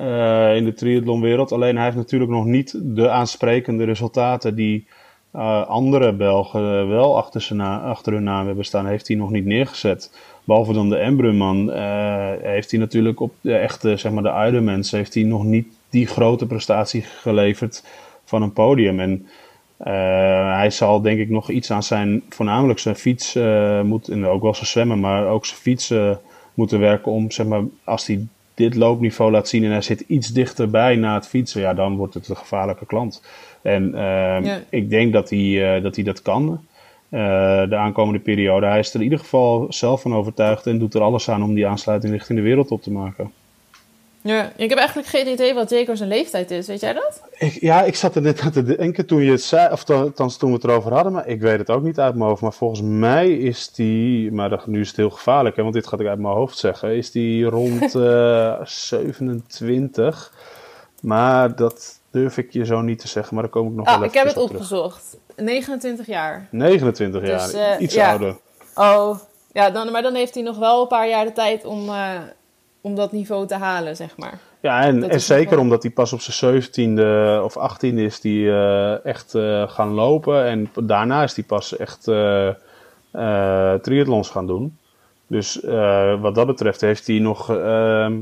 uh, 0.01 0.57
in 0.57 0.65
de 0.65 0.75
triathlonwereld. 0.75 1.53
Alleen 1.53 1.77
hij 1.77 1.85
heeft 1.85 1.97
natuurlijk 1.97 2.31
nog 2.31 2.45
niet 2.45 2.75
de 2.83 3.11
aansprekende 3.11 3.85
resultaten 3.85 4.55
die 4.55 4.87
uh, 5.37 5.67
andere 5.67 6.13
Belgen 6.13 6.89
wel 6.89 7.17
achter, 7.17 7.63
achter 7.63 8.13
hun 8.13 8.23
naam 8.23 8.47
hebben 8.47 8.65
staan. 8.65 8.87
Heeft 8.87 9.09
hij 9.09 9.17
nog 9.17 9.31
niet 9.31 9.45
neergezet. 9.45 10.19
Behalve 10.45 10.73
dan 10.73 10.89
de 10.89 10.97
Embrunman 10.97 11.69
uh, 11.71 12.31
heeft 12.41 12.71
hij 12.71 12.81
natuurlijk 12.81 13.21
op 13.21 13.35
de 13.41 13.57
echte, 13.57 13.97
zeg 13.97 14.13
maar 14.13 14.23
de 14.23 14.49
Ironmans, 14.49 14.91
heeft 14.91 15.15
hij 15.15 15.23
nog 15.23 15.45
niet 15.45 15.67
die 15.91 16.07
grote 16.07 16.47
prestatie 16.47 17.03
geleverd 17.03 17.85
van 18.25 18.43
een 18.43 18.53
podium. 18.53 19.01
En 19.01 19.27
hij 20.57 20.71
zal 20.71 21.01
denk 21.01 21.19
ik 21.19 21.31
nog 21.31 21.51
iets 21.51 21.71
aan 21.71 21.83
zijn, 21.83 22.23
voornamelijk 22.29 22.79
zijn 22.79 22.97
fiets, 22.97 23.39
moet, 23.83 24.09
en 24.09 24.27
ook 24.27 24.43
wel 24.43 24.55
zijn 24.55 24.67
zwemmen, 24.67 25.01
maar 25.01 25.27
ook 25.27 25.47
zijn 25.47 25.61
fietsen 25.61 26.21
moeten 26.55 26.81
werken 26.81 27.13
om, 27.13 27.31
zeg 27.31 27.47
maar, 27.47 27.63
als 27.85 28.07
hij 28.07 28.27
dit 28.55 28.75
loopniveau 28.75 29.31
laat 29.31 29.49
zien 29.49 29.65
en 29.65 29.71
hij 29.71 29.81
zit 29.81 30.01
iets 30.01 30.29
dichterbij 30.29 30.97
na 30.97 31.15
het 31.15 31.29
fietsen, 31.29 31.61
ja, 31.61 31.75
dan 31.75 31.97
wordt 31.97 32.15
het 32.15 32.29
een 32.29 32.37
gevaarlijke 32.37 32.87
klant. 32.87 33.23
En 33.65 33.95
uh, 33.95 34.57
ik 34.69 34.91
denk 34.91 35.13
dat 35.13 35.31
hij, 35.31 35.77
uh, 35.77 35.83
dat, 35.83 35.95
hij 35.95 36.05
dat 36.05 36.23
kan. 36.23 36.61
Uh, 37.11 37.21
de 37.69 37.77
aankomende 37.77 38.19
periode. 38.21 38.67
Hij 38.67 38.79
is 38.79 38.89
er 38.89 38.95
in 38.95 39.03
ieder 39.03 39.19
geval 39.19 39.67
zelf 39.69 40.01
van 40.01 40.15
overtuigd 40.15 40.67
en 40.67 40.79
doet 40.79 40.95
er 40.95 41.03
alles 41.03 41.31
aan 41.31 41.43
om 41.43 41.55
die 41.55 41.67
aansluiting 41.67 42.13
richting 42.13 42.39
de 42.39 42.45
wereld 42.45 42.71
op 42.71 42.83
te 42.83 42.91
maken. 42.91 43.33
Ja, 44.27 44.53
ik 44.57 44.69
heb 44.69 44.79
eigenlijk 44.79 45.09
geen 45.09 45.29
idee 45.29 45.55
wat 45.55 45.71
Jaco 45.71 45.95
zijn 45.95 46.09
leeftijd 46.09 46.51
is. 46.51 46.67
Weet 46.67 46.81
jij 46.81 46.93
dat? 46.93 47.23
Ik, 47.39 47.53
ja, 47.53 47.83
ik 47.83 47.95
zat 47.95 48.17
er 48.17 48.23
net 48.23 48.41
aan 48.41 48.51
te 48.51 48.63
denken 48.63 49.07
toen 49.07 49.23
je 49.23 49.31
het 49.31 49.43
zei, 49.43 49.73
of 49.73 49.91
althans 49.91 50.37
toen 50.37 50.49
we 50.49 50.55
het 50.55 50.65
erover 50.65 50.93
hadden, 50.93 51.13
maar 51.13 51.27
ik 51.27 51.41
weet 51.41 51.59
het 51.59 51.71
ook 51.71 51.83
niet 51.83 51.99
uit 51.99 52.15
mijn 52.15 52.29
hoofd. 52.29 52.43
Maar 52.43 52.53
volgens 52.53 52.83
mij 52.83 53.33
is 53.33 53.73
die, 53.73 54.33
maar 54.33 54.49
dat, 54.49 54.67
nu 54.67 54.81
is 54.81 54.89
het 54.89 54.97
heel 54.97 55.11
gevaarlijk, 55.11 55.57
hè, 55.57 55.63
want 55.63 55.75
dit 55.75 55.87
ga 55.87 55.99
ik 55.99 56.07
uit 56.07 56.19
mijn 56.19 56.35
hoofd 56.35 56.59
zeggen, 56.59 56.97
is 56.97 57.11
die 57.11 57.45
rond 57.45 57.95
uh, 58.05 58.61
27. 58.65 60.33
Maar 61.01 61.57
dat 61.57 62.01
durf 62.15 62.39
ik 62.39 62.53
je 62.53 62.65
zo 62.65 62.81
niet 62.81 62.99
te 62.99 63.09
zeggen, 63.09 63.35
maar 63.35 63.43
daar 63.43 63.53
kom 63.53 63.69
ik 63.69 63.75
nog 63.75 63.87
oh, 63.87 63.93
wel 63.93 64.03
even 64.03 64.09
Ik 64.09 64.25
heb 64.25 64.27
het 64.27 64.51
opgezocht. 64.51 65.17
29 65.37 66.07
jaar. 66.07 66.49
29 66.51 67.27
jaar, 67.27 67.47
dus, 67.47 67.55
uh, 67.55 67.71
iets 67.79 67.95
ja. 67.95 68.11
ouder. 68.11 68.37
Oh, 68.75 69.19
ja, 69.53 69.71
dan, 69.71 69.93
maar 69.93 70.03
dan 70.03 70.15
heeft 70.15 70.35
hij 70.35 70.43
nog 70.43 70.59
wel 70.59 70.83
een 70.83 70.89
paar 70.89 71.09
jaar 71.09 71.25
de 71.25 71.33
tijd 71.33 71.65
om, 71.65 71.89
uh, 71.89 72.11
om 72.81 72.95
dat 72.95 73.13
niveau 73.13 73.47
te 73.47 73.55
halen, 73.55 73.97
zeg 73.97 74.17
maar. 74.17 74.39
Ja, 74.61 74.83
en, 74.83 75.11
en 75.11 75.21
zeker 75.21 75.51
wel... 75.51 75.59
omdat 75.59 75.83
hij 75.83 75.93
pas 75.93 76.13
op 76.13 76.21
zijn 76.21 76.63
17e 76.63 77.43
of 77.43 77.55
18e 77.59 77.95
is 77.95 78.21
die 78.21 78.45
uh, 78.45 79.05
echt 79.05 79.31
gaan 79.67 79.93
lopen. 79.93 80.45
En 80.45 80.71
daarna 80.85 81.23
is 81.23 81.35
hij 81.35 81.45
pas 81.45 81.77
echt 81.77 82.03
triathlons 83.83 84.31
gaan 84.31 84.47
doen. 84.47 84.79
Dus 85.27 85.61
wat 86.21 86.35
dat 86.35 86.47
betreft 86.47 86.81
heeft 86.81 87.07
hij 87.07 87.19
nog 87.19 87.51
ehm, 87.51 88.17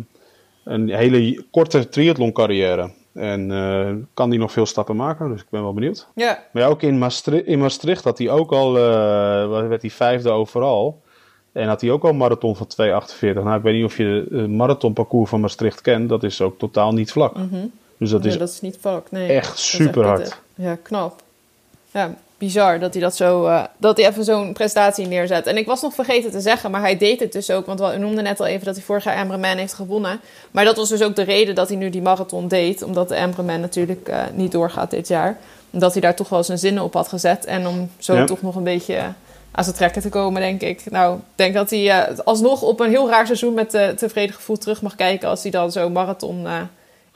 een 0.64 0.88
hele 0.88 1.44
korte 1.50 1.88
triathlon 1.88 2.32
carrière. 2.32 2.90
En 3.14 3.50
uh, 3.50 3.90
kan 4.14 4.28
hij 4.28 4.38
nog 4.38 4.52
veel 4.52 4.66
stappen 4.66 4.96
maken, 4.96 5.30
dus 5.30 5.40
ik 5.40 5.46
ben 5.50 5.62
wel 5.62 5.74
benieuwd. 5.74 6.06
Ja. 6.14 6.44
Maar 6.52 6.62
ja, 6.62 6.68
ook 6.68 6.82
in 6.82 6.98
Maastricht, 6.98 7.46
in 7.46 7.58
Maastricht 7.58 8.04
had 8.04 8.18
hij 8.18 8.30
ook 8.30 8.52
al, 8.52 8.76
uh, 8.76 9.68
werd 9.68 9.82
hij 9.82 9.90
vijfde 9.90 10.30
overal. 10.30 11.02
En 11.52 11.68
had 11.68 11.80
hij 11.80 11.90
ook 11.90 12.02
al 12.02 12.10
een 12.10 12.16
marathon 12.16 12.56
van 12.56 12.66
2,48. 12.66 13.42
Nou, 13.42 13.56
ik 13.56 13.62
weet 13.62 13.74
niet 13.74 13.84
of 13.84 13.96
je 13.96 14.26
het 14.30 14.50
marathonparcours 14.50 15.30
van 15.30 15.40
Maastricht 15.40 15.80
kent. 15.80 16.08
Dat 16.08 16.22
is 16.22 16.40
ook 16.40 16.58
totaal 16.58 16.92
niet 16.92 17.12
vlak. 17.12 17.36
Mm 17.36 17.48
-hmm. 17.50 17.70
Dus 17.96 18.10
dat 18.10 18.24
is, 18.24 18.38
dat 18.38 18.48
is 18.48 18.60
niet 18.60 18.78
vlak, 18.80 19.10
nee. 19.10 19.28
echt 19.28 19.58
super 19.58 20.06
hard. 20.06 20.40
Ja, 20.54 20.78
knap. 20.82 21.22
Ja, 21.90 22.14
bizar 22.42 22.78
dat 22.78 22.92
hij 22.92 23.02
dat 23.02 23.16
zo, 23.16 23.46
uh, 23.46 23.64
dat 23.76 23.96
hij 23.96 24.08
even 24.08 24.24
zo'n 24.24 24.52
prestatie 24.52 25.06
neerzet. 25.06 25.46
En 25.46 25.56
ik 25.56 25.66
was 25.66 25.82
nog 25.82 25.94
vergeten 25.94 26.30
te 26.30 26.40
zeggen, 26.40 26.70
maar 26.70 26.80
hij 26.80 26.96
deed 26.98 27.20
het 27.20 27.32
dus 27.32 27.50
ook. 27.50 27.66
Want 27.66 27.80
we 27.80 27.96
noemden 27.98 28.24
net 28.24 28.40
al 28.40 28.46
even 28.46 28.64
dat 28.64 28.74
hij 28.74 28.84
vorig 28.84 29.04
jaar 29.04 29.16
Embraman 29.16 29.56
heeft 29.56 29.74
gewonnen. 29.74 30.20
Maar 30.50 30.64
dat 30.64 30.76
was 30.76 30.88
dus 30.88 31.02
ook 31.02 31.16
de 31.16 31.22
reden 31.22 31.54
dat 31.54 31.68
hij 31.68 31.76
nu 31.76 31.90
die 31.90 32.02
marathon 32.02 32.48
deed. 32.48 32.82
Omdat 32.82 33.08
de 33.08 33.14
Embraman 33.14 33.60
natuurlijk 33.60 34.08
uh, 34.08 34.22
niet 34.34 34.52
doorgaat 34.52 34.90
dit 34.90 35.08
jaar. 35.08 35.38
Omdat 35.70 35.92
hij 35.92 36.00
daar 36.00 36.14
toch 36.14 36.28
wel 36.28 36.44
zijn 36.44 36.58
zinnen 36.58 36.82
op 36.82 36.94
had 36.94 37.08
gezet. 37.08 37.44
En 37.44 37.66
om 37.66 37.90
zo 37.98 38.14
ja. 38.14 38.24
toch 38.24 38.42
nog 38.42 38.56
een 38.56 38.64
beetje 38.64 39.12
aan 39.50 39.64
zijn 39.64 39.76
trekken 39.76 40.02
te 40.02 40.08
komen, 40.08 40.40
denk 40.40 40.62
ik. 40.62 40.90
Nou, 40.90 41.16
ik 41.16 41.22
denk 41.34 41.54
dat 41.54 41.70
hij 41.70 42.10
uh, 42.10 42.18
alsnog 42.24 42.62
op 42.62 42.80
een 42.80 42.90
heel 42.90 43.08
raar 43.08 43.26
seizoen 43.26 43.54
met 43.54 43.70
tevreden 43.70 44.34
gevoel 44.34 44.58
terug 44.58 44.82
mag 44.82 44.94
kijken. 44.94 45.28
Als 45.28 45.42
hij 45.42 45.50
dan 45.50 45.72
zo'n 45.72 45.92
marathon 45.92 46.46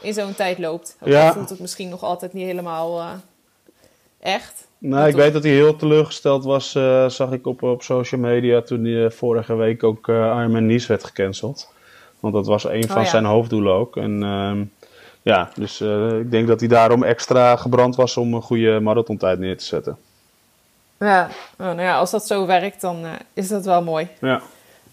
in 0.01 0.15
zo'n 0.15 0.35
tijd 0.35 0.59
loopt. 0.59 0.97
Ook 1.01 1.09
ja. 1.09 1.33
voelt 1.33 1.51
het 1.51 1.61
misschien 1.61 1.89
nog 1.89 2.03
altijd 2.03 2.33
niet 2.33 2.47
helemaal 2.47 3.03
echt. 4.21 4.67
Nou, 4.79 5.09
ik 5.09 5.15
weet 5.15 5.33
dat 5.33 5.43
hij 5.43 5.53
heel 5.53 5.77
teleurgesteld 5.77 6.45
was, 6.45 6.75
uh, 6.75 7.09
zag 7.09 7.33
ik 7.33 7.47
op, 7.47 7.63
op 7.63 7.83
social 7.83 8.21
media, 8.21 8.61
toen 8.61 8.85
hij 8.85 8.93
uh, 8.93 9.11
vorige 9.11 9.55
week 9.55 9.85
ook 9.85 10.09
uh, 10.09 10.17
Ironman 10.17 10.67
Nice 10.67 10.89
werd 10.89 11.05
gecanceld. 11.05 11.73
Want 12.21 12.35
dat 12.35 12.47
was 12.47 12.65
een 12.65 12.87
van 12.87 12.97
oh, 12.97 13.03
ja. 13.03 13.09
zijn 13.09 13.25
hoofddoelen 13.25 13.73
ook. 13.73 13.97
En 13.97 14.23
uh, 14.23 14.53
ja, 15.23 15.51
dus 15.55 15.81
ik 16.21 16.31
denk 16.31 16.49
dat 16.49 16.61
hij 16.61 16.69
daarom 16.69 17.03
extra 17.03 17.57
gebrand 17.57 17.97
was 17.97 18.17
om 18.17 18.35
een 18.35 18.43
goede 18.43 18.81
marathontijd 18.81 19.39
neer 19.39 19.59
te 19.59 19.65
zetten. 19.65 19.97
Ja, 20.99 21.29
nou 21.57 21.81
ja, 21.81 21.99
als 21.99 22.11
dat 22.11 22.27
zo 22.27 22.47
werkt, 22.47 22.81
dan 22.81 23.05
is 23.33 23.49
dat 23.49 23.65
wel 23.65 23.83
mooi. 23.83 24.09
Ja. 24.21 24.43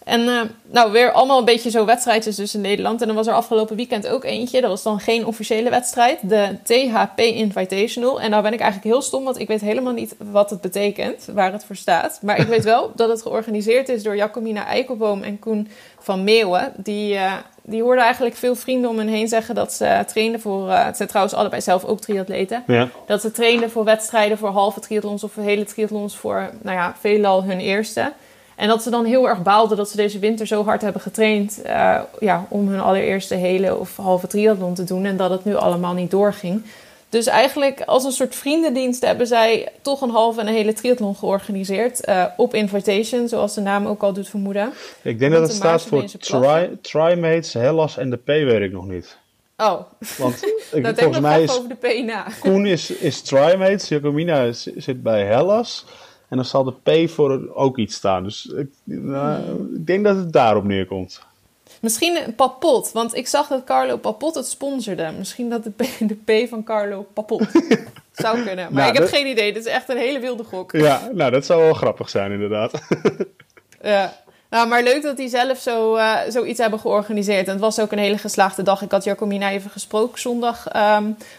En 0.04 0.22
uh, 0.22 0.42
nou, 0.66 0.92
weer 0.92 1.12
allemaal 1.12 1.40
een 1.40 1.46
beetje 1.46 1.70
zo 1.70 1.86
wedstrijdjes 1.86 2.36
dus 2.36 2.56
in 2.56 2.62
Nederland. 2.62 3.02
En 3.02 3.08
dan 3.08 3.16
was 3.16 3.28
er 3.28 3.34
afgelopen 3.34 3.76
weekend 3.76 4.08
ook 4.08 4.24
eentje. 4.24 4.62
Dat 4.62 4.70
was 4.70 4.84
dan 4.84 5.00
geen 5.00 5.26
officiële 5.26 5.70
wedstrijd. 5.70 6.20
De 6.30 6.58
THP 6.64 7.20
Invitational. 7.20 8.22
En 8.22 8.30
nou 8.30 8.44
ben 8.44 8.54
ik 8.54 8.60
eigenlijk 8.60 8.94
heel 8.94 9.02
stom, 9.02 9.24
want 9.24 9.40
ik 9.40 9.48
weet 9.48 9.62
helemaal 9.62 9.94
niet 9.94 10.16
wat 10.32 10.50
het 10.50 10.62
betekent. 10.62 11.28
Waar 11.34 11.52
het 11.52 11.66
voor 11.66 11.76
staat. 11.76 12.20
Maar 12.22 12.40
ik 12.40 12.48
weet 12.48 12.64
wel 12.74 12.92
dat 12.96 13.10
het 13.10 13.22
georganiseerd 13.22 13.90
is 13.90 14.04
door 14.04 14.16
Jacomina 14.16 14.66
Eikelboom 14.66 15.22
en 15.22 15.40
Koen 15.40 15.68
van 16.00 16.24
Meeuwen. 16.24 16.74
Die, 16.76 17.14
uh, 17.14 17.34
die 17.62 17.82
hoorden 17.82 18.04
eigenlijk 18.04 18.36
veel 18.36 18.56
vrienden 18.56 18.90
om 18.90 18.98
hen 18.98 19.08
heen 19.08 19.28
zeggen 19.28 19.56
dat 19.56 19.74
ze 19.74 20.04
trainden 20.08 20.42
voor... 20.42 20.68
Uh, 20.68 20.86
het 20.86 20.98
zijn 20.98 21.10
trouwens 21.10 21.36
allebei 21.36 21.62
zelf 21.62 21.84
ook 21.84 22.00
triatleten. 22.00 22.64
Ja. 22.68 22.90
Dat 23.06 23.22
ze 23.22 23.32
trainden 23.32 23.72
voor 23.72 23.84
wedstrijden, 23.84 24.38
voor 24.38 24.50
halve 24.50 24.80
triathlons 24.80 25.24
of 25.24 25.36
hele 25.36 25.64
triathlons. 25.64 26.16
Voor, 26.16 26.50
nou 26.62 26.78
ja, 26.78 26.96
veelal 27.00 27.44
hun 27.44 27.60
eerste. 27.60 28.12
En 28.56 28.68
dat 28.68 28.84
ze 28.84 28.90
dan 28.90 29.06
heel 29.06 29.28
erg 29.28 29.42
baalden 29.42 29.78
dat 29.78 29.90
ze 29.90 29.96
deze 29.96 30.20
winter 30.20 30.48
zo 30.48 30.64
hard 30.64 30.82
hebben 30.82 31.02
getraind 31.02 31.62
uh, 31.66 32.00
ja, 32.20 32.46
om 32.50 32.68
hun 32.68 32.80
allereerste 32.80 33.36
hele 33.36 33.78
of 33.78 33.98
halve 33.98 34.28
triathlon 34.28 34.74
te 34.74 34.84
doen. 34.84 35.06
En 35.06 35.18
dat 35.18 35.30
het 35.30 35.46
nu 35.46 35.56
allemaal 35.56 35.94
niet 35.94 36.12
doorging. 36.12 36.64
Dus 37.14 37.28
eigenlijk 37.28 37.82
als 37.82 38.04
een 38.04 38.12
soort 38.12 38.36
vriendendienst 38.36 39.06
hebben 39.06 39.28
zij 39.28 39.72
toch 39.82 40.02
een 40.02 40.10
halve 40.10 40.42
en 40.42 40.48
een 40.48 40.54
hele 40.54 40.74
triathlon 40.74 41.16
georganiseerd. 41.16 42.08
Uh, 42.08 42.26
op 42.38 42.54
invitation, 42.54 43.28
zoals 43.28 43.54
de 43.54 43.62
naam 43.62 43.88
ook 43.88 44.04
al 44.04 44.14
doet 44.14 44.30
vermoeden. 44.30 44.74
Ik 45.02 45.20
denk 45.20 45.32
dat 45.32 45.42
het 45.42 45.52
staat 45.52 45.82
voor 45.82 46.06
tri, 46.20 46.78
Trimates, 46.82 47.54
Hellas 47.54 47.98
en 47.98 48.10
de 48.10 48.18
P 48.18 48.26
weet 48.26 48.62
ik 48.62 48.72
nog 48.72 48.88
niet. 48.88 49.18
Oh, 49.58 49.80
Want 50.18 50.46
ik, 50.72 50.82
nou, 50.84 50.96
volgens 50.96 51.20
mij 51.20 51.44
is 51.44 51.58
over 51.58 51.70
de 51.70 51.76
P 51.76 52.06
na. 52.06 52.28
Koen 52.40 52.66
is, 52.66 52.92
is 52.92 53.22
Trimates, 53.22 53.88
Jacomina 53.88 54.52
zit 54.52 55.04
bij 55.04 55.24
Hellas. 55.24 55.86
En 56.34 56.40
dan 56.40 56.48
zal 56.48 56.64
de 56.64 57.06
P 57.06 57.10
voor 57.10 57.50
ook 57.54 57.78
iets 57.78 57.96
staan. 57.96 58.24
Dus 58.24 58.46
ik, 58.46 58.68
nou, 58.84 59.42
ik 59.76 59.88
denk 59.88 60.04
dat 60.04 60.16
het 60.16 60.34
daarop 60.34 60.64
neerkomt. 60.64 61.22
Misschien 61.82 62.18
Papot, 62.36 62.92
want 62.92 63.16
ik 63.16 63.28
zag 63.28 63.48
dat 63.48 63.64
Carlo 63.64 63.98
Papot 63.98 64.36
het 64.36 64.48
sponsorde. 64.48 65.12
Misschien 65.18 65.50
dat 65.50 65.64
de 65.64 65.70
P, 65.70 65.84
de 66.00 66.44
P 66.44 66.50
van 66.50 66.64
Carlo 66.64 67.06
Papot 67.14 67.42
zou 68.12 68.36
kunnen. 68.44 68.56
Maar 68.66 68.74
Nou, 68.74 68.88
ik 68.88 68.94
heb 68.94 69.04
dat- 69.04 69.14
geen 69.16 69.28
idee. 69.28 69.54
Dit 69.54 69.66
is 69.66 69.72
echt 69.72 69.90
een 69.90 69.98
hele 69.98 70.20
wilde 70.20 70.44
gok. 70.44 70.72
Ja, 70.72 71.10
nou 71.14 71.32
dat 71.32 71.46
zou 71.46 71.62
wel 71.62 71.74
grappig 71.74 72.10
zijn 72.10 72.32
inderdaad. 72.32 72.72
Ja. 73.82 74.14
Nou, 74.50 74.68
maar 74.68 74.84
leuk 74.84 75.02
dat 75.04 75.18
die 75.18 75.30
zelf 75.30 75.58
zo, 75.58 75.96
eh, 75.96 76.18
zoiets 76.30 76.60
hebben 76.60 76.80
georganiseerd. 76.80 77.46
En 77.46 77.52
het 77.52 77.62
was 77.62 77.80
ook 77.80 77.92
een 77.92 77.98
hele 77.98 78.18
geslaagde 78.18 78.64
dag. 78.64 78.82
Ik 78.82 78.92
had 78.92 79.04
Jacomina 79.04 79.52
even 79.52 79.70
gesproken 79.70 80.20
zondag. 80.22 80.64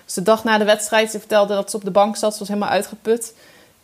was 0.04 0.14
de 0.14 0.22
dag 0.22 0.44
na 0.44 0.58
de 0.58 0.64
wedstrijd. 0.64 1.10
Ze 1.10 1.18
vertelde 1.18 1.54
dat 1.54 1.70
ze 1.70 1.76
op 1.76 1.84
de 1.84 1.90
bank 1.90 2.16
zat. 2.16 2.32
Ze 2.32 2.38
was 2.38 2.48
helemaal 2.48 2.68
uitgeput. 2.68 3.34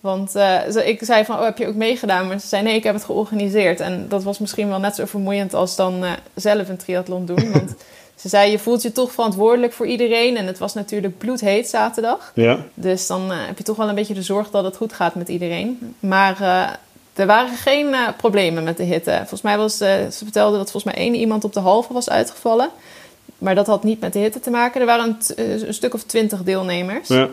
Want 0.01 0.35
eh, 0.35 0.87
ik 0.89 0.99
zei 1.03 1.25
van, 1.25 1.37
oh, 1.37 1.45
heb 1.45 1.59
je 1.59 1.67
ook 1.67 1.75
meegedaan? 1.75 2.27
Maar 2.27 2.41
ze 2.41 2.47
zei, 2.47 2.63
nee, 2.63 2.75
ik 2.75 2.85
heb 2.85 2.95
het 2.95 3.05
georganiseerd. 3.05 3.81
En 3.81 4.07
dat 4.09 4.23
was 4.23 4.39
misschien 4.39 4.69
wel 4.69 4.79
net 4.79 4.95
zo 4.95 5.05
vermoeiend 5.05 5.55
als 5.55 5.77
dan 5.77 6.05
eh, 6.05 6.13
zelf 6.35 6.69
een 6.69 6.77
triathlon 6.77 7.27
doen. 7.27 7.53
Want 7.53 7.75
ze 8.15 8.29
zei, 8.29 8.51
je 8.51 8.59
voelt 8.59 8.83
je 8.83 8.93
toch 8.93 9.13
verantwoordelijk 9.13 9.73
voor 9.73 9.87
iedereen. 9.87 10.37
En 10.37 10.47
het 10.47 10.59
was 10.59 10.75
natuurlijk 10.75 11.19
bloedheet 11.19 11.69
zaterdag. 11.69 12.33
ja. 12.35 12.59
Dus 12.75 13.07
dan 13.07 13.33
eh, 13.33 13.39
heb 13.47 13.59
je 13.59 13.65
toch 13.65 13.77
wel 13.77 13.89
een 13.89 13.95
beetje 13.95 14.15
de 14.15 14.23
zorg 14.23 14.51
dat 14.51 14.65
het 14.65 14.77
goed 14.77 14.93
gaat 14.93 15.15
met 15.15 15.29
iedereen. 15.29 15.95
Maar 15.99 16.41
er 17.15 17.27
waren 17.27 17.57
geen 17.57 17.95
problemen 18.17 18.65
met 18.65 18.77
de 18.77 18.83
hitte. 18.83 19.17
Volgens 19.19 19.43
mij 19.43 19.57
was, 19.57 19.77
ze 19.77 20.09
vertelde 20.11 20.57
dat 20.57 20.71
volgens 20.71 20.95
mij 20.95 21.05
één 21.05 21.15
iemand 21.15 21.45
op 21.45 21.53
de 21.53 21.61
halve 21.61 21.93
was 21.93 22.11
uitgevallen. 22.11 22.71
Maar 23.39 23.55
dat 23.55 23.67
had 23.67 23.85
niet 23.85 24.01
met 24.01 24.13
de 24.13 24.19
hitte 24.19 24.41
te 24.41 24.51
maken. 24.51 24.81
Er 24.81 24.87
waren 24.87 25.17
een, 25.37 25.67
een 25.67 25.75
stuk 25.75 25.95
of 25.95 26.03
twintig 26.03 26.43
deelnemers. 26.43 27.09
Ja, 27.09 27.29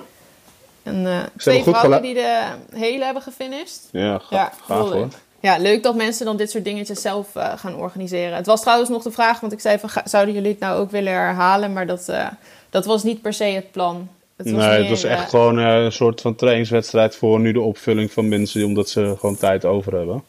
En 0.87 1.05
eh, 1.07 1.19
twee 1.37 1.63
vrouwen 1.63 2.01
die 2.01 2.13
de 2.13 2.43
hele 2.73 3.03
hebben 3.03 3.23
gefinished. 3.23 3.79
ja, 3.91 4.17
ga- 4.19 4.35
Ja, 4.35 4.51
gaaf 4.65 4.79
hoor. 4.89 4.93
leuk. 4.99 5.13
Ja, 5.39 5.57
leuk 5.57 5.83
dat 5.83 5.95
mensen 5.95 6.25
dan 6.25 6.37
dit 6.37 6.51
soort 6.51 6.63
dingetjes 6.63 7.01
zelf 7.01 7.35
eh, 7.35 7.53
gaan 7.57 7.75
organiseren. 7.75 8.35
Het 8.35 8.45
was 8.45 8.61
trouwens 8.61 8.89
nog 8.89 9.03
de 9.03 9.11
vraag, 9.11 9.39
want 9.39 9.53
ik 9.53 9.59
zei 9.59 9.77
van, 9.79 9.89
zouden 10.05 10.33
jullie 10.33 10.49
het 10.51 10.59
nou 10.59 10.79
ook 10.79 10.91
willen 10.91 11.11
herhalen? 11.13 11.73
Maar 11.73 11.87
dat, 11.87 12.09
eh, 12.09 12.27
dat 12.69 12.85
was 12.85 13.03
niet 13.03 13.21
per 13.21 13.33
se 13.33 13.43
het 13.43 13.71
plan. 13.71 14.07
Het 14.35 14.51
was 14.51 14.65
nee, 14.65 14.79
het 14.79 14.89
was 14.89 15.03
echt 15.03 15.29
gewoon 15.29 15.59
eh, 15.59 15.83
een 15.83 15.91
soort 15.91 16.21
van 16.21 16.35
trainingswedstrijd 16.35 17.15
voor 17.15 17.39
nu 17.39 17.51
de 17.51 17.61
opvulling 17.61 18.11
van 18.11 18.27
mensen, 18.27 18.65
omdat 18.65 18.89
ze 18.89 19.15
gewoon 19.19 19.37
tijd 19.37 19.65
over 19.65 19.93
hebben. 19.95 20.23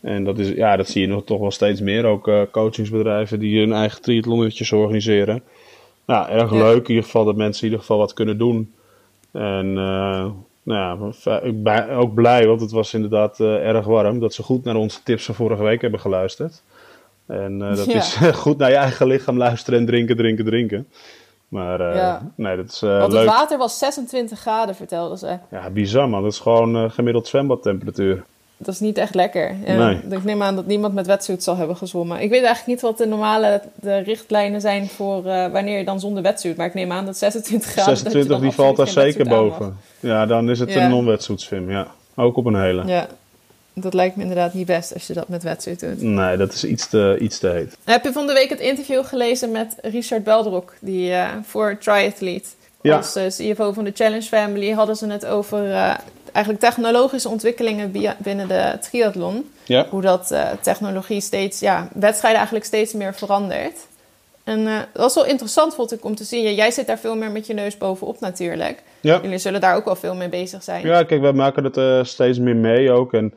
En 0.00 0.24
dat, 0.24 0.38
is, 0.38 0.48
ja, 0.48 0.76
dat 0.76 0.88
zie 0.88 1.00
je 1.00 1.06
nog 1.06 1.24
toch 1.24 1.40
wel 1.40 1.50
steeds 1.50 1.80
meer. 1.80 2.04
Ook 2.04 2.28
eh, 2.28 2.40
coachingsbedrijven 2.50 3.38
die 3.38 3.58
hun 3.60 3.72
eigen 3.72 4.02
triathlonnetjes 4.02 4.72
organiseren. 4.72 5.42
ja, 6.06 6.28
erg 6.30 6.50
leuk 6.52 6.82
in 6.82 6.88
ieder 6.88 7.04
geval 7.04 7.24
dat 7.24 7.36
mensen 7.36 7.60
in 7.62 7.68
ieder 7.68 7.80
geval 7.80 7.98
wat 7.98 8.12
kunnen 8.12 8.38
doen. 8.38 8.72
En 9.38 9.72
nou 9.72 11.14
ja, 11.24 11.40
ik 11.42 11.62
ben 11.62 11.90
ook 11.90 12.14
blij, 12.14 12.46
want 12.46 12.60
het 12.60 12.70
was 12.70 12.94
inderdaad 12.94 13.40
erg 13.40 13.86
warm. 13.86 14.20
Dat 14.20 14.34
ze 14.34 14.42
goed 14.42 14.64
naar 14.64 14.76
onze 14.76 15.02
tips 15.02 15.24
van 15.24 15.34
vorige 15.34 15.62
week 15.62 15.80
hebben 15.80 16.00
geluisterd. 16.00 16.62
En 17.26 17.58
dat 17.58 17.86
is 17.86 18.16
goed 18.44 18.58
naar 18.58 18.70
je 18.70 18.76
eigen 18.76 19.06
lichaam 19.06 19.36
luisteren 19.36 19.78
en 19.78 19.86
drinken, 19.86 20.16
drinken, 20.16 20.44
drinken. 20.44 20.88
Maar 21.48 21.80
uh, 21.80 22.14
nee, 22.34 22.56
dat 22.56 22.68
is 22.68 22.82
uh, 22.82 22.98
Want 22.98 23.12
het 23.12 23.24
water 23.24 23.58
was 23.58 23.78
26 23.78 24.40
graden, 24.40 24.74
vertelden 24.74 25.18
ze. 25.18 25.38
Ja, 25.50 25.70
bizar 25.70 26.08
man. 26.08 26.22
Dat 26.22 26.32
is 26.32 26.38
gewoon 26.38 26.76
uh, 26.76 26.90
gemiddeld 26.90 27.26
zwembadtemperatuur. 27.26 28.24
Dat 28.58 28.74
is 28.74 28.80
niet 28.80 28.98
echt 28.98 29.14
lekker. 29.14 29.54
nee. 29.66 30.00
Ik 30.10 30.24
neem 30.24 30.42
aan 30.42 30.56
dat 30.56 30.66
niemand 30.66 30.94
met 30.94 31.06
wetsuit 31.06 31.42
zal 31.42 31.56
hebben 31.56 31.76
gezwommen. 31.76 32.20
Ik 32.20 32.30
weet 32.30 32.42
eigenlijk 32.42 32.66
niet 32.66 32.80
wat 32.80 32.98
de 32.98 33.06
normale 33.06 33.62
de 33.74 33.98
richtlijnen 33.98 34.60
zijn 34.60 34.88
voor 34.88 35.22
wanneer 35.22 35.78
je 35.78 35.84
dan 35.84 36.00
zonder 36.00 36.22
wetsuit. 36.22 36.56
Maar 36.56 36.66
ik 36.66 36.74
neem 36.74 36.92
aan 36.92 37.04
dat 37.04 37.16
26 37.16 37.70
graden... 37.70 37.96
26, 37.96 38.40
die 38.40 38.50
valt 38.50 38.76
daar 38.76 38.88
zeker 38.88 39.28
boven. 39.28 39.76
Ja, 40.00 40.26
dan 40.26 40.50
is 40.50 40.58
het 40.58 40.74
een 40.74 40.90
non-wetsuit 40.90 41.40
swim, 41.40 41.70
ja. 41.70 41.86
Ook 42.14 42.36
op 42.36 42.44
een 42.44 42.60
hele. 42.60 42.86
Ja, 42.86 43.08
dat 43.74 43.94
lijkt 43.94 44.16
me 44.16 44.22
inderdaad 44.22 44.54
niet 44.54 44.66
best 44.66 44.94
als 44.94 45.06
je 45.06 45.12
dat 45.12 45.28
met 45.28 45.42
wetsuit 45.42 45.80
doet. 45.80 46.02
Nee, 46.02 46.36
dat 46.36 46.52
is 46.52 46.64
iets 46.64 46.88
te, 46.88 47.16
iets 47.20 47.38
te 47.38 47.48
heet. 47.48 47.76
Heb 47.84 48.04
je 48.04 48.12
van 48.12 48.26
de 48.26 48.32
week 48.32 48.48
het 48.48 48.60
interview 48.60 49.04
gelezen 49.04 49.50
met 49.50 49.76
Richard 49.82 50.24
Beldrok, 50.24 50.74
die 50.80 51.10
uh, 51.10 51.28
voor 51.42 51.78
Triathlete, 51.80 52.48
ja. 52.80 52.96
als 52.96 53.16
uh, 53.16 53.26
CFO 53.26 53.72
van 53.72 53.84
de 53.84 53.92
Challenge 53.94 54.22
Family, 54.22 54.70
hadden 54.70 54.96
ze 54.96 55.06
het 55.06 55.26
over 55.26 55.96
eigenlijk 56.32 56.64
technologische 56.64 57.28
ontwikkelingen 57.28 57.92
binnen 58.18 58.48
de 58.48 58.78
triathlon. 58.80 59.50
Ja. 59.64 59.86
Hoe 59.90 60.02
dat 60.02 60.34
technologie 60.60 61.20
steeds, 61.20 61.60
ja, 61.60 61.88
wedstrijden 61.94 62.38
eigenlijk 62.38 62.66
steeds 62.66 62.92
meer 62.92 63.14
verandert. 63.14 63.76
En 64.44 64.64
dat 64.64 65.02
was 65.02 65.14
wel 65.14 65.26
interessant, 65.26 65.74
vond 65.74 65.92
ik, 65.92 66.04
om 66.04 66.14
te 66.14 66.24
zien. 66.24 66.54
jij 66.54 66.70
zit 66.70 66.86
daar 66.86 66.98
veel 66.98 67.16
meer 67.16 67.30
met 67.30 67.46
je 67.46 67.54
neus 67.54 67.76
bovenop 67.78 68.20
natuurlijk. 68.20 68.82
Ja. 69.00 69.18
Jullie 69.22 69.38
zullen 69.38 69.60
daar 69.60 69.76
ook 69.76 69.84
wel 69.84 69.96
veel 69.96 70.14
mee 70.14 70.28
bezig 70.28 70.62
zijn. 70.62 70.86
Ja, 70.86 71.02
kijk, 71.02 71.20
wij 71.20 71.32
maken 71.32 71.64
het 71.64 72.08
steeds 72.08 72.38
meer 72.38 72.56
mee 72.56 72.90
ook. 72.90 73.12
En 73.12 73.34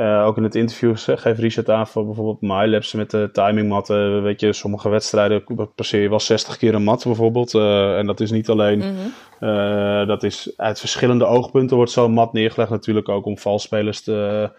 uh, 0.00 0.26
ook 0.26 0.36
in 0.36 0.42
het 0.42 0.54
interview 0.54 0.96
geeft 0.96 1.38
Richard 1.38 1.70
aan 1.70 1.86
voor 1.86 2.04
bijvoorbeeld 2.04 2.40
MyLabs 2.40 2.92
met 2.92 3.10
de 3.10 3.28
timingmatten. 3.32 4.22
Weet 4.22 4.40
je, 4.40 4.52
sommige 4.52 4.88
wedstrijden 4.88 5.44
passeer 5.74 6.02
je 6.02 6.08
wel 6.08 6.20
60 6.20 6.56
keer 6.56 6.74
een 6.74 6.82
mat 6.82 7.04
bijvoorbeeld. 7.04 7.54
Uh, 7.54 7.98
en 7.98 8.06
dat 8.06 8.20
is 8.20 8.30
niet 8.30 8.48
alleen, 8.48 8.78
mm 8.78 8.94
-hmm. 9.38 10.06
dat 10.06 10.22
is 10.22 10.52
uit 10.56 10.80
verschillende 10.80 11.24
oogpunten 11.24 11.76
wordt 11.76 11.90
zo'n 11.90 12.12
mat 12.12 12.32
neergelegd 12.32 12.70
natuurlijk 12.70 13.08
ook 13.08 13.24
om 13.24 13.38
valspelers 13.38 14.02
te, 14.02 14.50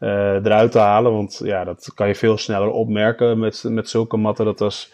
eruit 0.00 0.72
te 0.72 0.78
halen. 0.78 1.12
Want 1.12 1.40
ja, 1.44 1.64
dat 1.64 1.90
kan 1.94 2.08
je 2.08 2.14
veel 2.14 2.38
sneller 2.38 2.70
opmerken 2.70 3.38
met, 3.38 3.64
met 3.68 3.88
zulke 3.88 4.16
matten. 4.16 4.44
Dat 4.44 4.60
als, 4.60 4.92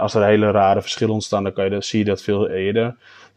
als 0.00 0.14
er 0.14 0.24
hele 0.24 0.50
rare 0.50 0.80
verschillen 0.80 1.14
ontstaan, 1.14 1.42
dan 1.42 1.52
kan 1.52 1.64
je, 1.64 1.70
dan 1.70 1.82
zie 1.82 1.98
je 1.98 2.04
dat 2.04 2.22
veel 2.22 2.48
eerder. 2.48 2.96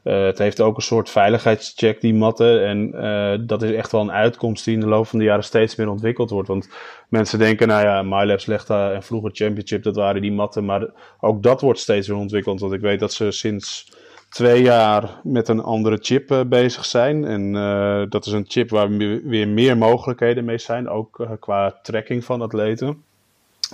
Uh, 0.09 0.25
het 0.25 0.37
heeft 0.37 0.61
ook 0.61 0.75
een 0.75 0.81
soort 0.81 1.09
veiligheidscheck, 1.09 2.01
die 2.01 2.13
matten. 2.13 2.65
En 2.65 2.91
uh, 2.95 3.47
dat 3.47 3.61
is 3.61 3.71
echt 3.71 3.91
wel 3.91 4.01
een 4.01 4.11
uitkomst 4.11 4.65
die 4.65 4.73
in 4.73 4.79
de 4.79 4.87
loop 4.87 5.07
van 5.07 5.19
de 5.19 5.25
jaren 5.25 5.43
steeds 5.43 5.75
meer 5.75 5.89
ontwikkeld 5.89 6.29
wordt. 6.29 6.47
Want 6.47 6.69
mensen 7.09 7.39
denken, 7.39 7.67
nou 7.67 7.83
ja, 7.85 8.01
MyLabs 8.01 8.45
legt 8.45 8.67
daar 8.67 8.93
en 8.93 9.03
vroeger 9.03 9.31
Championship, 9.33 9.83
dat 9.83 9.95
waren 9.95 10.21
die 10.21 10.31
matten. 10.31 10.65
Maar 10.65 10.87
ook 11.19 11.43
dat 11.43 11.61
wordt 11.61 11.79
steeds 11.79 12.07
weer 12.07 12.17
ontwikkeld. 12.17 12.59
Want 12.59 12.73
ik 12.73 12.81
weet 12.81 12.99
dat 12.99 13.13
ze 13.13 13.31
sinds 13.31 13.91
twee 14.29 14.61
jaar 14.61 15.19
met 15.23 15.47
een 15.47 15.61
andere 15.61 15.97
chip 16.01 16.45
bezig 16.47 16.85
zijn. 16.85 17.25
En 17.25 17.53
dat 18.09 18.25
is 18.25 18.31
een 18.31 18.45
chip 18.47 18.69
waar 18.69 18.89
weer 19.23 19.47
meer 19.47 19.77
mogelijkheden 19.77 20.45
mee 20.45 20.57
zijn, 20.57 20.89
ook 20.89 21.27
qua 21.39 21.79
tracking 21.81 22.25
van 22.25 22.41
atleten. 22.41 23.03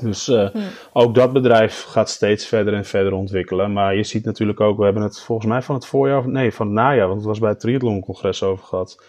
Dus 0.01 0.27
uh, 0.27 0.49
ook 0.93 1.15
dat 1.15 1.33
bedrijf 1.33 1.83
gaat 1.83 2.09
steeds 2.09 2.45
verder 2.45 2.73
en 2.73 2.85
verder 2.85 3.13
ontwikkelen. 3.13 3.73
Maar 3.73 3.95
je 3.95 4.03
ziet 4.03 4.25
natuurlijk 4.25 4.59
ook, 4.59 4.77
we 4.77 4.83
hebben 4.83 5.03
het 5.03 5.21
volgens 5.21 5.47
mij 5.47 5.61
van 5.61 5.75
het 5.75 5.85
voorjaar, 5.85 6.29
nee, 6.29 6.53
van 6.53 6.65
het 6.65 6.75
najaar, 6.75 7.07
want 7.07 7.19
het 7.19 7.27
was 7.27 7.39
bij 7.39 7.49
het 7.49 7.59
Triathlon-congres 7.59 8.43
over 8.43 8.65
gehad. 8.65 9.03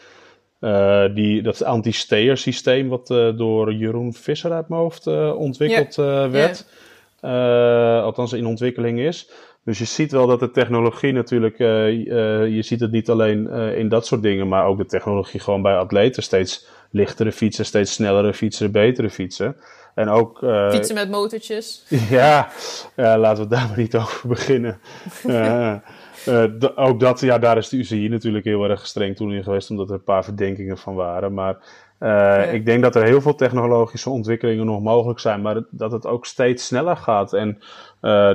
Uh, 0.60 1.04
die, 1.14 1.42
dat 1.42 1.64
anti-stayer 1.64 2.36
systeem 2.36 2.88
wat 2.88 3.10
uh, 3.10 3.36
door 3.36 3.72
Jeroen 3.72 4.12
Visser 4.12 4.52
uit 4.52 4.68
mijn 4.68 4.80
hoofd 4.80 5.06
ontwikkeld 5.36 5.94
yeah. 5.94 6.30
werd. 6.30 6.66
Yeah. 7.20 8.02
althans 8.02 8.32
in 8.32 8.46
ontwikkeling 8.46 8.98
is. 8.98 9.30
Dus 9.64 9.78
je 9.78 9.84
ziet 9.84 10.12
wel 10.12 10.26
dat 10.26 10.40
de 10.40 10.50
technologie 10.50 11.12
natuurlijk, 11.12 11.58
je 11.58 12.58
ziet 12.60 12.80
het 12.80 12.90
niet 12.90 13.10
alleen 13.10 13.50
in 13.50 13.88
dat 13.88 14.06
soort 14.06 14.22
dingen, 14.22 14.48
maar 14.48 14.66
ook 14.66 14.78
de 14.78 14.86
technologie 14.86 15.40
gewoon 15.40 15.62
bij 15.62 15.76
atleten. 15.76 16.22
Steeds 16.22 16.66
lichtere 16.90 17.32
fietsen, 17.32 17.64
steeds 17.64 17.92
snellere 17.92 18.34
fietsen, 18.34 18.72
betere 18.72 19.10
fietsen. 19.10 19.56
En 19.96 20.08
ook, 20.08 20.42
uh, 20.42 20.70
Fietsen 20.70 20.94
met 20.94 21.10
motortjes. 21.10 21.84
Ja, 22.10 22.48
ja, 22.96 23.18
laten 23.18 23.42
we 23.42 23.48
daar 23.48 23.68
maar 23.68 23.78
niet 23.78 23.96
over 23.96 24.28
beginnen. 24.28 24.80
uh, 25.26 25.74
uh, 26.28 26.44
ook 26.74 27.00
dat, 27.00 27.20
ja, 27.20 27.38
daar 27.38 27.56
is 27.56 27.68
de 27.68 27.76
UCI 27.76 28.08
natuurlijk 28.08 28.44
heel 28.44 28.64
erg 28.64 28.86
streng 28.86 29.16
toen 29.16 29.32
in 29.32 29.42
geweest, 29.42 29.70
omdat 29.70 29.88
er 29.88 29.94
een 29.94 30.02
paar 30.02 30.24
verdenkingen 30.24 30.78
van 30.78 30.94
waren. 30.94 31.34
Maar 31.34 31.56
ja. 32.00 32.42
ik 32.42 32.66
denk 32.66 32.82
dat 32.82 32.94
er 32.94 33.04
heel 33.04 33.20
veel 33.20 33.34
technologische 33.34 34.10
ontwikkelingen 34.10 34.66
nog 34.66 34.82
mogelijk 34.82 35.20
zijn, 35.20 35.42
maar 35.42 35.62
dat 35.70 35.92
het 35.92 36.06
ook 36.06 36.26
steeds 36.26 36.66
sneller 36.66 36.96
gaat. 36.96 37.32
En 37.32 37.58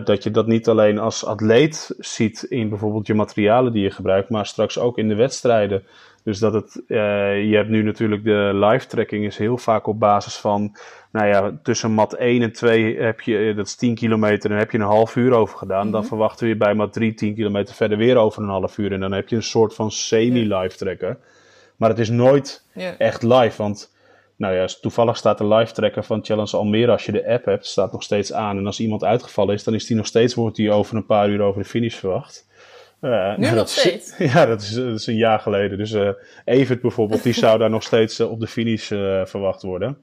dat 0.03 0.23
je 0.23 0.31
dat 0.31 0.47
niet 0.47 0.67
alleen 0.67 0.99
als 0.99 1.25
atleet 1.25 1.95
ziet 1.97 2.43
in 2.43 2.69
bijvoorbeeld 2.69 3.07
je 3.07 3.13
materialen 3.13 3.73
die 3.73 3.83
je 3.83 3.91
gebruikt, 3.91 4.29
maar 4.29 4.45
straks 4.45 4.79
ook 4.79 4.97
in 4.97 5.07
de 5.07 5.15
wedstrijden. 5.15 5.83
Dus 6.23 6.39
dat 6.39 6.53
het, 6.53 6.83
je 6.87 7.53
hebt 7.55 7.69
nu 7.69 7.83
natuurlijk 7.83 8.23
de 8.23 8.51
live 8.53 8.87
tracking 8.87 9.25
is 9.25 9.37
heel 9.37 9.57
vaak 9.57 9.87
op 9.87 9.99
basis 9.99 10.35
van 10.35 10.75
nou 11.11 11.27
ja, 11.27 11.59
tussen 11.63 11.91
mat 11.91 12.13
1 12.13 12.41
en 12.41 12.51
2 12.51 12.99
heb 12.99 13.21
je, 13.21 13.37
eh, 13.37 13.55
dat 13.55 13.65
is 13.65 13.75
10 13.75 13.95
kilometer, 13.95 14.51
en 14.51 14.57
heb 14.57 14.71
je 14.71 14.77
een 14.77 14.83
half 14.83 15.15
uur 15.15 15.33
over 15.33 15.57
gedaan. 15.57 15.91
Dan 15.91 15.99
mhm. 15.99 16.09
verwachten 16.09 16.47
we 16.47 16.55
bij 16.55 16.73
mat 16.73 16.93
3 16.93 17.13
10 17.13 17.35
kilometer 17.35 17.75
verder 17.75 17.97
weer 17.97 18.17
over 18.17 18.43
een 18.43 18.49
half 18.49 18.77
uur. 18.77 18.91
En 18.91 18.99
dan 18.99 19.11
heb 19.11 19.29
je 19.29 19.35
een 19.35 19.43
soort 19.43 19.73
van 19.73 19.91
semi-live 19.91 20.77
tracker. 20.77 21.17
Maar 21.81 21.89
het 21.89 21.99
is 21.99 22.09
nooit 22.09 22.65
echt 22.97 23.23
live, 23.23 23.57
want 23.57 23.93
nou 24.35 24.53
ja, 24.53 24.67
toevallig 24.81 25.17
staat 25.17 25.37
de 25.37 25.47
live 25.47 25.73
tracker 25.73 26.03
van 26.03 26.25
Challenge 26.25 26.57
Almere, 26.57 26.91
als 26.91 27.05
je 27.05 27.11
de 27.11 27.27
app 27.27 27.45
hebt, 27.45 27.65
staat 27.65 27.91
nog 27.91 28.03
steeds 28.03 28.33
aan. 28.33 28.57
En 28.57 28.65
als 28.65 28.79
iemand 28.79 29.03
uitgevallen 29.03 29.55
is, 29.55 29.63
dan 29.63 29.73
is 29.73 29.85
die 29.85 29.95
nog 29.95 30.05
steeds, 30.05 30.33
wordt 30.33 30.55
die 30.55 30.71
over 30.71 30.95
een 30.95 31.05
paar 31.05 31.29
uur 31.29 31.41
over 31.41 31.61
de 31.61 31.69
finish 31.69 31.95
verwacht. 31.95 32.47
Uh, 33.01 33.37
nu 33.37 33.49
nog 33.49 33.69
steeds? 33.69 34.17
ja, 34.33 34.45
dat 34.45 34.61
is, 34.61 34.73
dat 34.73 34.99
is, 34.99 35.07
een 35.07 35.15
jaar 35.15 35.39
geleden. 35.39 35.77
Dus 35.77 35.91
uh, 35.91 36.09
Evert 36.45 36.81
bijvoorbeeld, 36.81 37.23
die 37.23 37.33
zou 37.33 37.59
daar 37.59 37.69
nog 37.69 37.83
steeds 37.83 38.19
uh, 38.19 38.31
op 38.31 38.39
de 38.39 38.47
finish 38.47 38.87
verwacht 39.25 39.61
worden. 39.61 39.97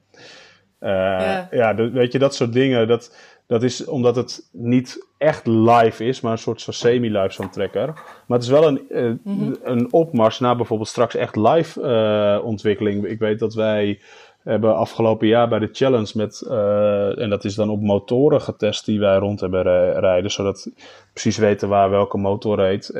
Ja, 0.79 1.47
ja 1.51 1.75
weet 1.75 2.11
je, 2.11 2.19
dat 2.19 2.35
soort 2.35 2.53
dingen. 2.53 2.87
Dat, 2.87 3.15
dat 3.49 3.63
is 3.63 3.85
omdat 3.85 4.15
het 4.15 4.49
niet 4.51 5.07
echt 5.17 5.47
live 5.47 6.05
is, 6.05 6.21
maar 6.21 6.31
een 6.31 6.37
soort 6.37 6.63
van 6.63 6.73
semi-live 6.73 7.31
zo'n 7.31 7.49
trekker. 7.49 7.85
Maar 8.27 8.37
het 8.37 8.43
is 8.43 8.49
wel 8.49 8.67
een, 8.67 8.85
uh, 8.89 9.11
mm-hmm. 9.23 9.55
een 9.63 9.93
opmars 9.93 10.39
naar 10.39 10.55
bijvoorbeeld 10.55 10.89
straks 10.89 11.15
echt 11.15 11.35
live 11.35 11.81
uh, 11.81 12.45
ontwikkeling. 12.45 13.05
Ik 13.05 13.19
weet 13.19 13.39
dat 13.39 13.53
wij 13.53 14.01
hebben 14.43 14.75
afgelopen 14.75 15.27
jaar 15.27 15.49
bij 15.49 15.59
de 15.59 15.69
challenge 15.71 16.11
met, 16.15 16.41
en 17.17 17.29
dat 17.29 17.45
is 17.45 17.55
dan 17.55 17.69
op 17.69 17.81
motoren 17.81 18.41
getest 18.41 18.85
die 18.85 18.99
wij 18.99 19.17
rond 19.17 19.39
hebben 19.39 19.63
rijden, 19.99 20.31
zodat 20.31 20.63
we 20.63 20.71
precies 21.13 21.37
weten 21.37 21.69
waar 21.69 21.89
welke 21.89 22.17
motor 22.17 22.55
reed. 22.55 22.99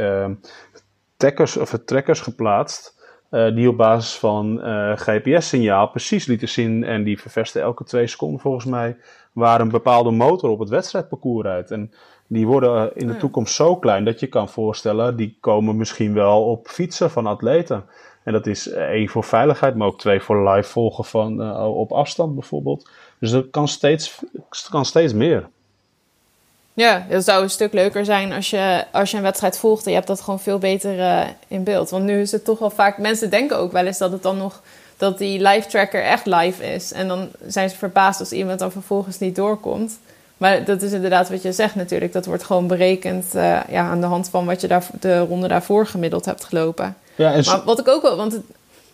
Trekkers, 1.17 1.57
of 1.57 1.79
trekkers 1.85 2.21
geplaatst. 2.21 2.98
Uh, 3.32 3.56
die 3.56 3.70
op 3.70 3.78
basis 3.78 4.15
van 4.15 4.68
uh, 4.68 4.92
GPS-signaal 4.96 5.89
precies 5.89 6.26
lieten 6.26 6.50
zien. 6.50 6.84
En 6.84 7.04
die 7.04 7.20
verversten 7.20 7.62
elke 7.62 7.84
twee 7.84 8.08
seconden 8.08 8.39
volgens 8.39 8.65
mij. 8.65 8.98
Waar 9.34 9.62
een 9.62 9.70
bepaalde 9.70 10.12
motor 10.12 10.50
op 10.50 10.60
het 10.60 10.70
wedstrijdparcours 10.70 11.46
rijdt. 11.46 11.72
En 11.72 11.92
die 12.28 12.48
worden 12.48 12.86
uh, 12.86 12.92
in 12.94 13.08
de 13.08 13.13
ja. 13.13 13.20
toekomst 13.20 13.56
zo 13.56 13.76
klein 13.76 14.06
dat 14.06 14.20
je 14.20 14.28
kan 14.28 14.50
voorstellen. 14.50 15.15
Die 15.15 15.38
komen 15.39 15.78
misschien 15.78 16.13
wel 16.13 16.46
op 16.46 16.68
fietsen 16.68 17.12
van 17.12 17.26
atleten. 17.26 17.86
En 18.24 18.34
dat 18.34 18.48
is 18.48 18.70
één 18.70 19.10
voor 19.10 19.24
veiligheid, 19.24 19.76
maar 19.76 19.88
ook 19.88 20.00
twee 20.00 20.22
voor 20.22 20.50
live 20.50 20.70
volgen 20.70 21.06
van, 21.06 21.58
op 21.62 21.92
afstand 21.92 22.34
bijvoorbeeld. 22.34 22.89
Dus 23.20 23.32
dat 23.32 23.50
kan 23.50 23.68
steeds, 23.68 24.24
kan 24.70 24.86
steeds 24.86 25.13
meer. 25.13 25.50
Ja, 26.73 27.05
het 27.08 27.25
zou 27.25 27.43
een 27.43 27.49
stuk 27.49 27.73
leuker 27.73 28.05
zijn 28.05 28.32
als 28.32 28.49
je, 28.49 28.86
als 28.91 29.12
je 29.12 29.17
een 29.17 29.23
wedstrijd 29.23 29.58
volgt 29.58 29.84
en 29.84 29.89
je 29.89 29.95
hebt 29.95 30.08
dat 30.08 30.21
gewoon 30.21 30.39
veel 30.39 30.58
beter 30.58 30.95
uh, 30.97 31.21
in 31.47 31.63
beeld. 31.63 31.89
Want 31.89 32.03
nu 32.03 32.21
is 32.21 32.32
het 32.32 32.45
toch 32.45 32.60
wel 32.60 32.69
vaak, 32.69 32.97
mensen 32.97 33.29
denken 33.29 33.58
ook 33.58 33.71
wel 33.71 33.86
eens 33.86 33.97
dat 33.97 34.12
het 34.12 34.23
dan 34.23 34.38
nog, 34.38 34.62
dat 34.97 35.17
die 35.17 35.41
live 35.41 35.67
tracker 35.67 36.03
echt 36.03 36.25
live 36.25 36.73
is. 36.73 36.91
En 36.91 37.08
dan 37.08 37.29
zijn 37.45 37.69
ze 37.69 37.75
verbaasd 37.75 38.19
als 38.19 38.32
iemand 38.32 38.60
dan 38.60 38.71
vervolgens 38.71 39.19
niet 39.19 39.36
doorkomt. 39.36 39.99
Maar 40.38 40.63
dat 40.63 40.82
is 40.82 40.91
inderdaad 40.91 41.29
wat 41.29 41.41
je 41.41 41.51
zegt 41.51 41.75
natuurlijk. 41.75 42.13
Dat 42.13 42.25
wordt 42.25 42.43
gewoon 42.43 42.67
berekend 42.67 43.25
uh, 43.36 43.60
ja, 43.69 43.89
aan 43.89 44.01
de 44.01 44.08
hand 44.08 44.29
van 44.29 44.45
wat 44.45 44.62
je 44.62 44.67
daar, 44.67 44.88
de 44.99 45.19
ronde 45.19 45.47
daarvoor 45.47 45.88
gemiddeld 45.88 46.25
hebt 46.25 46.43
gelopen. 46.43 46.97
Ja, 47.15 47.34
en 47.34 47.43
maar 47.45 47.63
wat 47.63 47.79
ik 47.79 47.88
ook 47.88 48.01
wel, 48.01 48.17
want 48.17 48.32
het, 48.32 48.43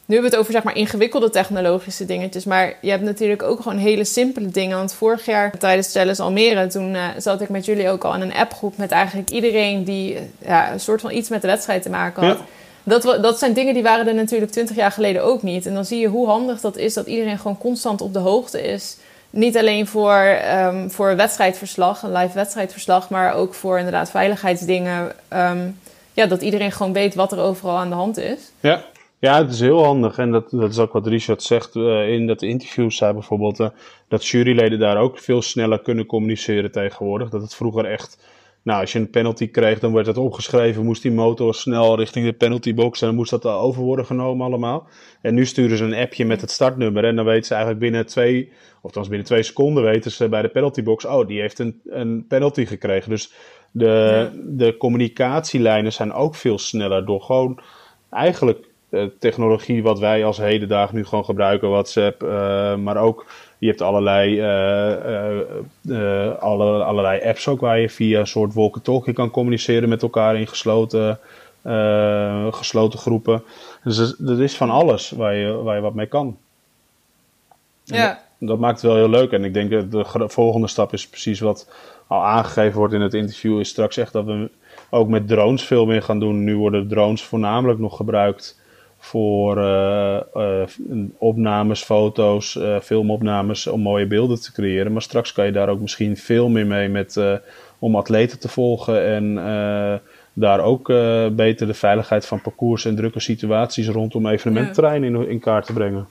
nu 0.06 0.14
hebben 0.16 0.32
we 0.32 0.38
het 0.38 0.46
over 0.46 0.54
zeg 0.54 0.64
maar 0.64 0.76
ingewikkelde 0.76 1.30
technologische 1.30 2.06
dingetjes. 2.06 2.46
Maar 2.46 2.74
je 2.82 2.90
hebt 2.90 3.04
natuurlijk 3.04 3.44
ook 3.44 3.62
gewoon 3.62 3.78
hele 3.78 4.06
simpele 4.06 4.48
dingen. 4.48 4.78
Want 4.78 4.94
vorig 4.94 5.26
jaar 5.26 5.58
tijdens 5.58 5.92
Challenge 5.92 6.22
Almere, 6.22 6.68
toen 6.68 6.94
uh, 6.94 7.08
zat 7.18 7.42
ik 7.42 7.50
met 7.50 7.66
jullie 7.66 7.90
ook 7.90 8.04
al 8.04 8.14
in 8.14 8.22
een 8.22 8.34
appgroep 8.34 8.78
met 8.78 8.92
eigenlijk 8.92 9.30
iedereen 9.30 9.84
die 9.84 10.18
ja, 10.46 10.72
een 10.72 10.80
soort 10.80 11.02
van 11.02 11.12
iets 11.12 11.30
met 11.30 11.42
de 11.42 11.48
wedstrijd 11.48 11.82
te 11.82 11.90
maken 11.90 12.28
had. 12.28 12.38
Dat, 12.84 13.04
dat 13.22 13.40
zijn 13.40 13.54
dingen 13.54 13.74
die 13.74 13.84
waren 13.84 14.08
er 14.08 14.16
natuurlijk 14.16 14.52
twintig 14.52 14.76
jaar 14.76 14.92
geleden 14.92 15.24
ook 15.24 15.42
niet. 15.42 15.66
En 15.66 15.74
dan 15.74 15.86
zie 15.86 16.00
je 16.00 16.08
hoe 16.08 16.28
handig 16.28 16.62
dat 16.62 16.78
is 16.78 16.94
dat 16.94 17.08
iedereen 17.08 17.38
gewoon 17.38 17.58
constant 17.58 18.02
op 18.02 18.14
de 18.14 18.20
hoogte 18.20 18.62
is. 18.62 18.98
niet 19.30 19.58
alleen 19.58 19.88
voor, 19.88 20.40
um, 20.60 20.92
voor 20.92 21.16
wedstrijdverslag, 21.16 22.04
een 22.04 22.12
live 22.12 22.34
wedstrijdverslag, 22.34 23.10
maar 23.10 23.34
ook 23.34 23.54
voor 23.54 23.78
inderdaad 23.78 24.10
veiligheidsdingen. 24.10 25.12
Ehm, 25.28 25.68
ja, 26.14 26.26
dat 26.26 26.42
iedereen 26.42 26.72
gewoon 26.72 26.94
weet 26.94 27.16
wat 27.16 27.32
er 27.32 27.40
overal 27.40 27.78
aan 27.78 27.90
de 27.90 27.96
hand 27.96 28.18
is. 28.18 28.40
Ja, 28.60 28.84
ja 29.20 29.38
het 29.38 29.52
is 29.52 29.60
heel 29.60 29.84
handig. 29.84 30.18
En 30.18 30.32
dat, 30.32 30.50
dat 30.50 30.72
is 30.72 30.80
ook 30.80 30.94
wat 30.94 31.08
Richard 31.08 31.44
zegt 31.44 31.76
uh, 31.76 32.10
in 32.14 32.28
dat 32.28 32.42
interview. 32.42 32.92
Zei 32.92 33.14
bijvoorbeeld 33.14 33.60
uh, 33.60 33.68
dat 34.08 34.26
juryleden 34.26 34.80
daar 34.80 34.98
ook 34.98 35.20
veel 35.20 35.42
sneller 35.42 35.82
kunnen 35.82 36.06
communiceren 36.06 36.72
tegenwoordig. 36.72 37.30
Dat 37.30 37.42
het 37.42 37.56
vroeger 37.56 37.86
echt 37.86 38.18
nou, 38.66 38.82
als 38.82 38.92
je 38.92 39.00
een 39.00 39.10
penalty 39.10 39.50
kreeg, 39.50 39.80
dan 39.80 39.94
werd 39.94 40.06
het 40.06 40.18
opgeschreven, 40.18 40.86
moest 40.86 41.02
die 41.02 41.12
motor 41.12 41.56
snel 41.56 41.98
richting 41.98 42.26
de 42.26 42.34
penaltybox 42.34 43.02
en 43.02 43.08
dan 43.08 43.16
moest 43.16 43.30
dat 43.30 43.46
over 43.46 43.84
worden 43.84 44.06
genomen 44.06 44.46
allemaal. 44.46 44.88
En 45.22 45.34
nu 45.34 45.46
sturen 45.46 45.78
ze 45.78 45.84
een 45.84 45.94
appje 45.94 46.26
met 46.26 46.42
het 46.42 46.52
startnummer 46.52 47.04
en 47.04 47.16
dan 47.16 47.26
weten 47.26 47.46
ze 47.46 47.54
eigenlijk 47.54 47.84
binnen 47.84 48.06
twee, 48.06 48.50
of 48.78 48.84
althans 48.84 49.08
binnen 49.08 49.28
twee 49.28 49.44
seconden 49.44 49.84
weten 49.84 50.12
ze 50.12 50.30
bij 50.30 50.42
de 50.42 50.48
penaltybox, 50.48 51.06
oh, 51.06 51.28
die 51.28 51.42
heeft 51.42 51.60
een, 51.60 51.82
een 51.86 52.26
penalty 52.28 52.66
gekregen. 52.66 53.10
Dus 53.10 53.34
de, 53.72 54.30
de 54.44 54.78
communicatielijnen 54.78 55.94
zijn 55.94 56.14
ook 56.14 56.36
veel 56.36 56.58
sneller 56.58 57.06
door 57.06 57.22
gewoon 57.22 57.60
eigenlijk 58.10 58.68
technologie 59.20 59.84
wat 59.84 60.00
wij 60.00 60.26
als 60.26 60.38
hedendaag 60.38 60.94
nu 60.94 61.06
gewoon 61.06 61.26
gebruiken, 61.26 61.70
WhatsApp, 61.70 62.24
uh, 62.24 62.76
maar 62.76 62.98
ook 62.98 63.26
je 63.58 63.68
hebt 63.68 63.82
allerlei, 63.82 64.38
uh, 65.86 66.34
alle, 66.40 66.84
allerlei 66.84 67.22
apps 67.22 67.48
ook 67.48 67.60
waar 67.60 67.80
je 67.80 67.90
via 67.90 68.20
een 68.20 68.28
soort 68.28 68.54
walkie-talkie 68.54 69.14
kan 69.14 69.30
communiceren 69.30 69.90
met 69.90 70.02
elkaar 70.02 70.36
in 70.36 70.48
gesloten, 70.48 71.20
gesloten 72.52 73.00
groepen. 73.00 73.44
Dus 73.84 74.20
er 74.20 74.42
is 74.42 74.58
van 74.58 74.70
alles 74.70 75.10
waar 75.10 75.36
je, 75.36 75.54
waar 75.54 75.76
je 75.76 75.82
wat 75.82 75.94
mee 75.94 76.06
kan. 76.06 76.38
ja. 77.84 78.24
Dat, 78.40 78.48
dat, 78.50 78.60
maakt 78.60 78.82
het 78.82 78.92
wel 78.92 78.96
heel 78.96 79.10
leuk. 79.10 79.32
En 79.32 79.44
ik 79.44 79.54
denk 79.54 79.72
dat 79.72 79.92
de 79.92 80.30
volgende 80.30 80.68
stap 80.68 80.94
is 80.94 81.08
precies 81.08 81.40
wat 81.40 81.70
al 82.08 82.24
aangegeven 82.24 82.78
wordt 82.78 82.94
in 82.94 83.02
het 83.02 83.14
interview. 83.14 83.60
Is 83.60 83.70
straks 83.70 83.98
echt 83.98 84.14
dat 84.14 84.26
we 84.26 84.50
ook 84.90 85.08
met 85.08 85.28
drones 85.28 85.64
veel 85.64 85.86
meer 85.86 86.02
gaan 86.02 86.20
doen. 86.20 86.44
Nu 86.44 86.58
worden 86.58 86.88
drones 86.88 87.24
voornamelijk 87.24 87.80
nog 87.80 87.96
gebruikt 87.96 88.64
voor 89.06 89.58
uh, 89.58 90.20
uh, 90.36 90.64
opnames, 91.18 91.84
foto's, 91.84 92.56
uh, 92.56 92.80
filmopnames 92.80 93.68
om 93.68 93.82
mooie 93.82 94.08
beelden 94.08 94.42
te 94.42 94.52
creëren. 94.52 94.92
Maar 94.92 95.02
straks 95.02 95.34
kan 95.34 95.46
je 95.46 95.52
daar 95.52 95.70
ook 95.70 95.80
misschien 95.80 96.18
veel 96.18 96.50
meer 96.50 96.68
mee 96.68 96.90
met, 96.90 97.20
om 97.80 97.96
atleten 97.96 98.40
te 98.40 98.48
volgen 98.48 99.06
en 99.06 99.36
daar 100.34 100.60
ook 100.60 100.88
beter 101.36 101.68
de 101.68 101.74
veiligheid 101.74 102.26
van 102.26 102.42
parcours 102.42 102.86
en 102.86 102.96
drukke 102.96 103.20
situaties 103.20 103.88
rondom 103.88 104.28
evenementterrein 104.28 105.04
in, 105.04 105.30
in 105.30 105.40
kaart 105.40 105.66
te 105.66 105.74
brengen. 105.74 106.08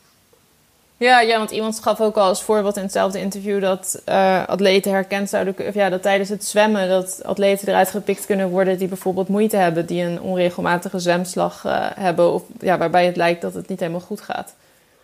Ja, 0.97 1.21
ja, 1.21 1.39
want 1.39 1.51
iemand 1.51 1.81
gaf 1.81 2.01
ook 2.01 2.17
al 2.17 2.29
als 2.29 2.43
voorbeeld 2.43 2.77
in 2.77 2.83
hetzelfde 2.83 3.21
interview 3.21 3.61
dat 3.61 4.03
uh, 4.09 4.47
atleten 4.47 4.93
herkend 4.93 5.29
zouden 5.29 5.55
kunnen. 5.55 5.75
Ja, 5.77 5.89
dat 5.89 6.03
tijdens 6.03 6.29
het 6.29 6.45
zwemmen 6.45 6.89
dat 6.89 7.21
atleten 7.25 7.69
eruit 7.69 7.91
gepikt 7.91 8.27
kunnen 8.27 8.49
worden 8.49 8.79
die 8.79 8.89
bijvoorbeeld 8.89 9.29
moeite 9.29 9.57
hebben, 9.57 9.87
die 9.87 10.03
een 10.03 10.21
onregelmatige 10.21 10.99
zwemslag 10.99 11.65
uh, 11.65 11.87
hebben, 11.95 12.33
of 12.33 12.43
ja, 12.61 12.79
waarbij 12.79 13.07
het 13.07 13.17
lijkt 13.17 13.43
dat 13.43 13.55
het 13.55 13.69
niet 13.69 13.81
helemaal 13.81 14.01
goed 14.01 14.21
gaat. 14.21 14.55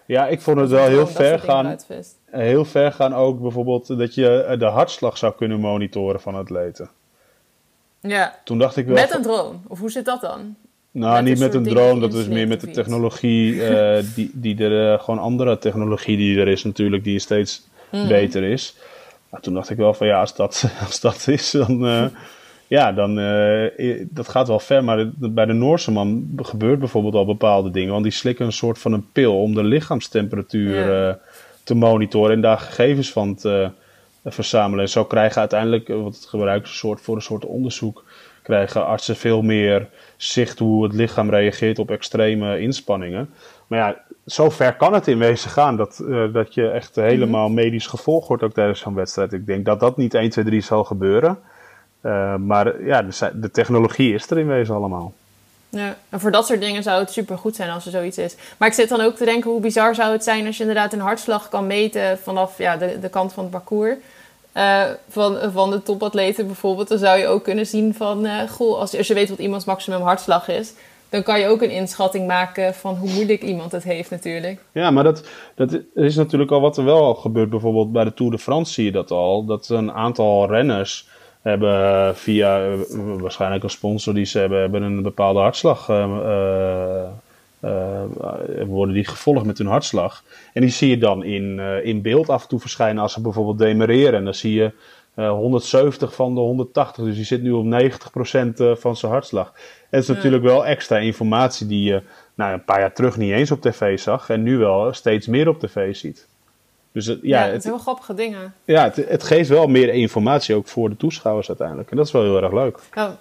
Ja, 0.07 0.27
ik 0.27 0.41
vond 0.41 0.61
het 0.61 0.71
wel 0.71 0.87
heel 0.87 1.07
ver 1.07 1.39
gaan. 1.39 1.79
Heel 2.31 2.65
ver 2.65 2.93
gaan 2.93 3.15
ook 3.15 3.41
bijvoorbeeld 3.41 3.99
dat 3.99 4.15
je 4.15 4.57
de 4.59 4.65
hartslag 4.65 5.19
zou 5.19 5.35
kunnen 5.35 5.61
monitoren 5.61 6.21
van 6.21 6.35
atleten. 6.35 6.91
Ja. 8.01 8.39
Toen 8.45 8.59
dacht 8.59 8.77
ik 8.77 8.87
wel. 8.87 8.95
Met 8.95 9.15
een 9.15 9.23
drone, 9.23 9.59
of 9.69 9.79
hoe 9.79 9.91
zit 9.91 10.05
dat 10.05 10.21
dan? 10.21 10.57
Nou, 10.93 11.23
niet 11.23 11.39
met 11.39 11.55
een 11.55 11.63
drone, 11.63 12.01
dat 12.01 12.15
is 12.15 12.29
meer 12.29 12.49
met 12.49 12.61
de 12.61 12.71
technologie, 12.71 13.55
uh, 13.55 13.99
die, 14.15 14.31
die 14.35 14.59
er, 14.65 14.93
uh, 14.93 15.01
gewoon 15.01 15.21
andere 15.21 15.59
technologie 15.59 16.17
die 16.17 16.41
er 16.41 16.49
is 16.49 16.65
natuurlijk, 16.65 17.05
die 17.05 17.19
steeds 17.19 17.69
mm. 17.91 18.09
beter 18.09 18.43
is. 18.43 18.77
Maar 19.29 19.41
toen 19.41 19.55
dacht 19.55 19.71
ik 19.71 19.77
wel 19.77 19.95
van 19.95 20.07
ja, 20.07 20.21
als 20.21 20.35
dat, 20.35 20.65
als 20.87 21.01
dat 21.01 21.29
is, 21.29 21.51
dan, 21.51 21.87
uh, 21.87 22.05
ja, 22.67 22.93
dan, 22.93 23.15
dat 24.11 24.29
gaat 24.29 24.49
wel 24.49 24.61
ver. 24.61 24.85
Maar 24.85 25.11
bij 25.17 25.47
de 25.47 25.53
Noorse 25.53 25.91
man 25.91 26.29
gebeurt 26.37 26.79
bijvoorbeeld 26.79 27.15
al 27.15 27.27
bepaalde 27.27 27.71
dingen, 27.71 27.93
want 27.93 28.03
die 28.03 28.13
slikken 28.13 28.47
een 28.47 28.53
soort 28.53 28.79
van 28.79 28.93
een 28.93 29.07
pil 29.13 29.43
om 29.43 29.55
de 29.55 29.65
lichaamstemperatuur 29.65 31.19
te 31.65 31.75
monitoren 31.75 32.35
en 32.35 32.41
daar 32.41 32.59
gegevens 32.59 33.13
van 33.13 33.35
te 33.35 33.71
verzamelen. 34.25 34.85
En 34.85 34.91
zo 34.91 35.05
krijgen 35.05 35.41
uiteindelijk, 35.41 35.89
wat 35.89 36.15
het 36.15 36.27
gebruikt 36.27 36.69
een 36.69 36.75
soort, 36.75 37.01
voor 37.01 37.17
een 37.17 37.23
soort 37.23 37.45
onderzoek, 37.45 38.05
krijgen 38.43 38.87
artsen 38.87 39.17
veel 39.17 39.43
meer 39.43 39.89
zicht 40.17 40.59
hoe 40.59 40.85
het 40.85 40.93
lichaam 40.93 41.31
reageert 41.31 41.79
op 41.79 41.91
extreme 41.91 42.61
inspanningen. 42.61 43.31
Maar 43.67 43.79
ja, 43.79 43.97
zo 44.27 44.51
ver 44.51 44.77
kan 44.77 44.93
het 44.93 45.09
in 45.09 45.19
wezen 45.19 45.51
gaan 45.51 45.77
dat, 45.77 46.01
uh, 46.03 46.33
dat 46.33 46.55
je 46.55 46.71
echt 46.71 46.95
helemaal 46.95 47.49
medisch 47.49 47.87
gevolgd 47.87 48.29
wordt 48.29 48.43
ook 48.43 48.53
tijdens 48.53 48.81
zo'n 48.81 48.95
wedstrijd. 48.95 49.33
Ik 49.33 49.47
denk 49.47 49.65
dat 49.65 49.81
dat 49.81 49.97
niet 49.97 50.15
1, 50.15 50.31
2, 50.31 50.45
3 50.45 50.61
zal 50.61 50.85
gebeuren. 50.85 51.39
Uh, 52.03 52.37
maar 52.37 52.85
ja, 52.85 53.03
de, 53.03 53.31
de, 53.35 53.51
technologie 53.51 54.15
is 54.15 54.31
er 54.31 54.39
in 54.39 54.47
wezen 54.47 54.75
allemaal. 54.75 55.13
Ja, 55.69 55.97
en 56.09 56.21
voor 56.21 56.31
dat 56.31 56.47
soort 56.47 56.61
dingen 56.61 56.83
zou 56.83 57.01
het 57.01 57.11
super 57.11 57.39
goed 57.39 57.57
zijn 57.57 57.71
als 57.71 57.85
er 57.87 57.91
zoiets 57.91 58.19
is. 58.19 58.37
Maar 58.57 58.69
ik 58.69 58.75
zit 58.75 58.89
dan 58.89 59.01
ook 59.01 59.17
te 59.17 59.25
denken, 59.25 59.51
hoe 59.51 59.61
bizar 59.61 59.95
zou 59.95 60.13
het 60.13 60.25
zijn 60.25 60.47
als 60.47 60.57
je 60.57 60.63
inderdaad 60.63 60.93
een 60.93 61.01
hartslag 61.01 61.49
kan 61.49 61.67
meten 61.67 62.19
vanaf 62.19 62.59
ja, 62.59 62.77
de, 62.77 62.99
de 63.01 63.09
kant 63.09 63.33
van 63.33 63.43
het 63.43 63.53
parcours. 63.53 63.97
Uh, 64.57 64.83
van, 65.09 65.39
van 65.53 65.71
de 65.71 65.83
topatleten 65.83 66.47
bijvoorbeeld, 66.47 66.89
dan 66.89 66.99
zou 66.99 67.19
je 67.19 67.27
ook 67.27 67.45
kunnen 67.45 67.67
zien 67.67 67.95
van, 67.95 68.27
uh, 68.27 68.41
goh, 68.41 68.79
als, 68.79 68.91
je 68.91 69.15
weet 69.15 69.29
wat 69.29 69.39
iemands 69.39 69.65
maximum 69.65 70.01
hartslag 70.01 70.49
is, 70.49 70.75
dan 71.09 71.23
kan 71.23 71.41
je 71.41 71.47
ook 71.47 71.63
een 71.63 71.71
inschatting 71.71 72.27
maken 72.27 72.75
van 72.75 72.95
hoe 72.95 73.11
moeilijk 73.11 73.43
iemand 73.43 73.73
het 73.73 73.83
heeft 73.83 74.11
natuurlijk. 74.11 74.61
Ja, 74.73 74.91
maar 74.91 75.05
dat, 75.05 75.29
dat 75.55 75.79
is 75.95 76.17
natuurlijk 76.17 76.51
al 76.51 76.61
wat 76.61 76.77
er 76.77 76.85
wel 76.85 77.15
gebeurt. 77.15 77.51
Bijvoorbeeld 77.51 77.93
bij 77.93 78.05
de 78.05 78.15
Tour 78.15 78.33
de 78.33 78.39
France 78.39 78.73
zie 78.73 78.85
je 78.85 78.93
dat 78.93 79.11
al. 79.11 79.45
Dat 79.45 79.69
een 79.69 79.93
aantal 79.93 80.49
renners 80.49 81.09
hebben 81.43 82.17
via 82.17 82.67
uh, 82.67 82.75
waarschijnlijk 83.21 83.63
een 83.63 83.71
sponsor 83.71 84.15
die 84.15 84.25
ze 84.25 84.39
hebben, 84.39 84.61
hebben 84.61 84.83
een 84.83 85.03
bepaalde 85.03 85.41
hartslag 85.41 85.89
uh, 85.89 87.03
worden 88.67 88.95
die 88.95 89.07
gevolgd 89.07 89.45
met 89.45 89.59
hun 89.59 89.67
hartslag. 89.67 90.25
En 90.53 90.61
die 90.61 90.71
zie 90.71 90.91
je 90.91 90.99
dan 90.99 91.25
in, 91.25 91.59
uh, 91.59 91.85
in 91.85 92.03
beeld 92.03 92.29
af 92.29 92.43
en 92.43 92.49
toe 92.49 92.61
verschijnen 92.61 93.03
als 93.03 93.13
ze 93.13 93.21
bijvoorbeeld 93.21 93.59
demereren. 93.59 94.15
En 94.15 94.25
dan 94.25 94.35
zie 94.35 94.55
je 94.55 94.73
uh, 95.15 95.31
170 95.31 96.15
van 96.15 96.35
de 96.35 96.41
180. 96.41 97.05
Dus 97.05 97.15
die 97.15 97.25
zit 97.25 97.43
nu 97.43 97.51
op 97.51 97.65
90% 97.65 97.69
van 98.81 98.97
zijn 98.97 99.13
hartslag. 99.13 99.53
En 99.91 99.99
het 99.99 100.09
is 100.09 100.15
natuurlijk 100.15 100.43
wel 100.43 100.67
extra 100.67 100.99
informatie 100.99 101.67
die 101.67 101.83
je 101.83 102.03
nou, 102.35 102.53
een 102.53 102.65
paar 102.65 102.81
jaar 102.81 102.93
terug 102.93 103.17
niet 103.17 103.33
eens 103.33 103.51
op 103.51 103.61
tv 103.61 103.99
zag. 103.99 104.31
En 104.31 104.43
nu 104.43 104.59
wel 104.59 104.93
steeds 104.93 105.27
meer 105.27 105.49
op 105.49 105.61
tv 105.61 105.95
ziet. 105.97 106.29
Dus 106.93 107.07
het, 107.07 107.19
ja, 107.23 107.45
ja, 107.45 107.53
het 107.53 107.65
wel 107.65 107.79
grappige 107.79 108.15
dingen. 108.15 108.55
Ja, 108.65 108.85
het, 108.85 108.97
het, 108.97 109.23
geeft 109.23 109.49
wel 109.49 109.67
meer 109.67 109.89
informatie 109.89 110.55
ook 110.55 110.67
voor 110.67 110.89
de 110.89 110.97
toeschouwers 110.97 111.49
uiteindelijk. 111.49 111.91
En 111.91 111.97
dat 111.97 112.07
is 112.07 112.13
wel 112.13 112.23
heel 112.23 112.43
erg 112.43 112.53
leuk. 112.53 112.79
Ja. 112.95 113.17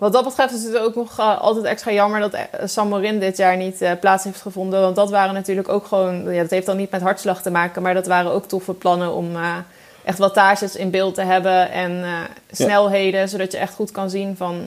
Wat 0.00 0.12
dat 0.12 0.24
betreft 0.24 0.54
is 0.54 0.64
het 0.64 0.78
ook 0.78 0.94
nog 0.94 1.18
uh, 1.18 1.40
altijd 1.40 1.64
extra 1.64 1.92
jammer 1.92 2.20
dat 2.20 2.36
San 2.64 2.88
Morin 2.88 3.18
dit 3.18 3.36
jaar 3.36 3.56
niet 3.56 3.82
uh, 3.82 3.90
plaats 4.00 4.24
heeft 4.24 4.40
gevonden. 4.40 4.80
Want 4.80 4.96
dat 4.96 5.10
waren 5.10 5.34
natuurlijk 5.34 5.68
ook 5.68 5.86
gewoon, 5.86 6.32
ja, 6.32 6.40
dat 6.40 6.50
heeft 6.50 6.66
dan 6.66 6.76
niet 6.76 6.90
met 6.90 7.00
hartslag 7.00 7.42
te 7.42 7.50
maken, 7.50 7.82
maar 7.82 7.94
dat 7.94 8.06
waren 8.06 8.32
ook 8.32 8.44
toffe 8.44 8.74
plannen 8.74 9.12
om 9.12 9.36
uh, 9.36 9.56
echt 10.04 10.18
wattages 10.18 10.76
in 10.76 10.90
beeld 10.90 11.14
te 11.14 11.22
hebben 11.22 11.70
en 11.70 12.04
snelheden, 12.50 13.20
ja. 13.20 13.26
zodat 13.26 13.52
je 13.52 13.58
echt 13.58 13.74
goed 13.74 13.90
kan 13.90 14.10
zien 14.10 14.36
van 14.36 14.60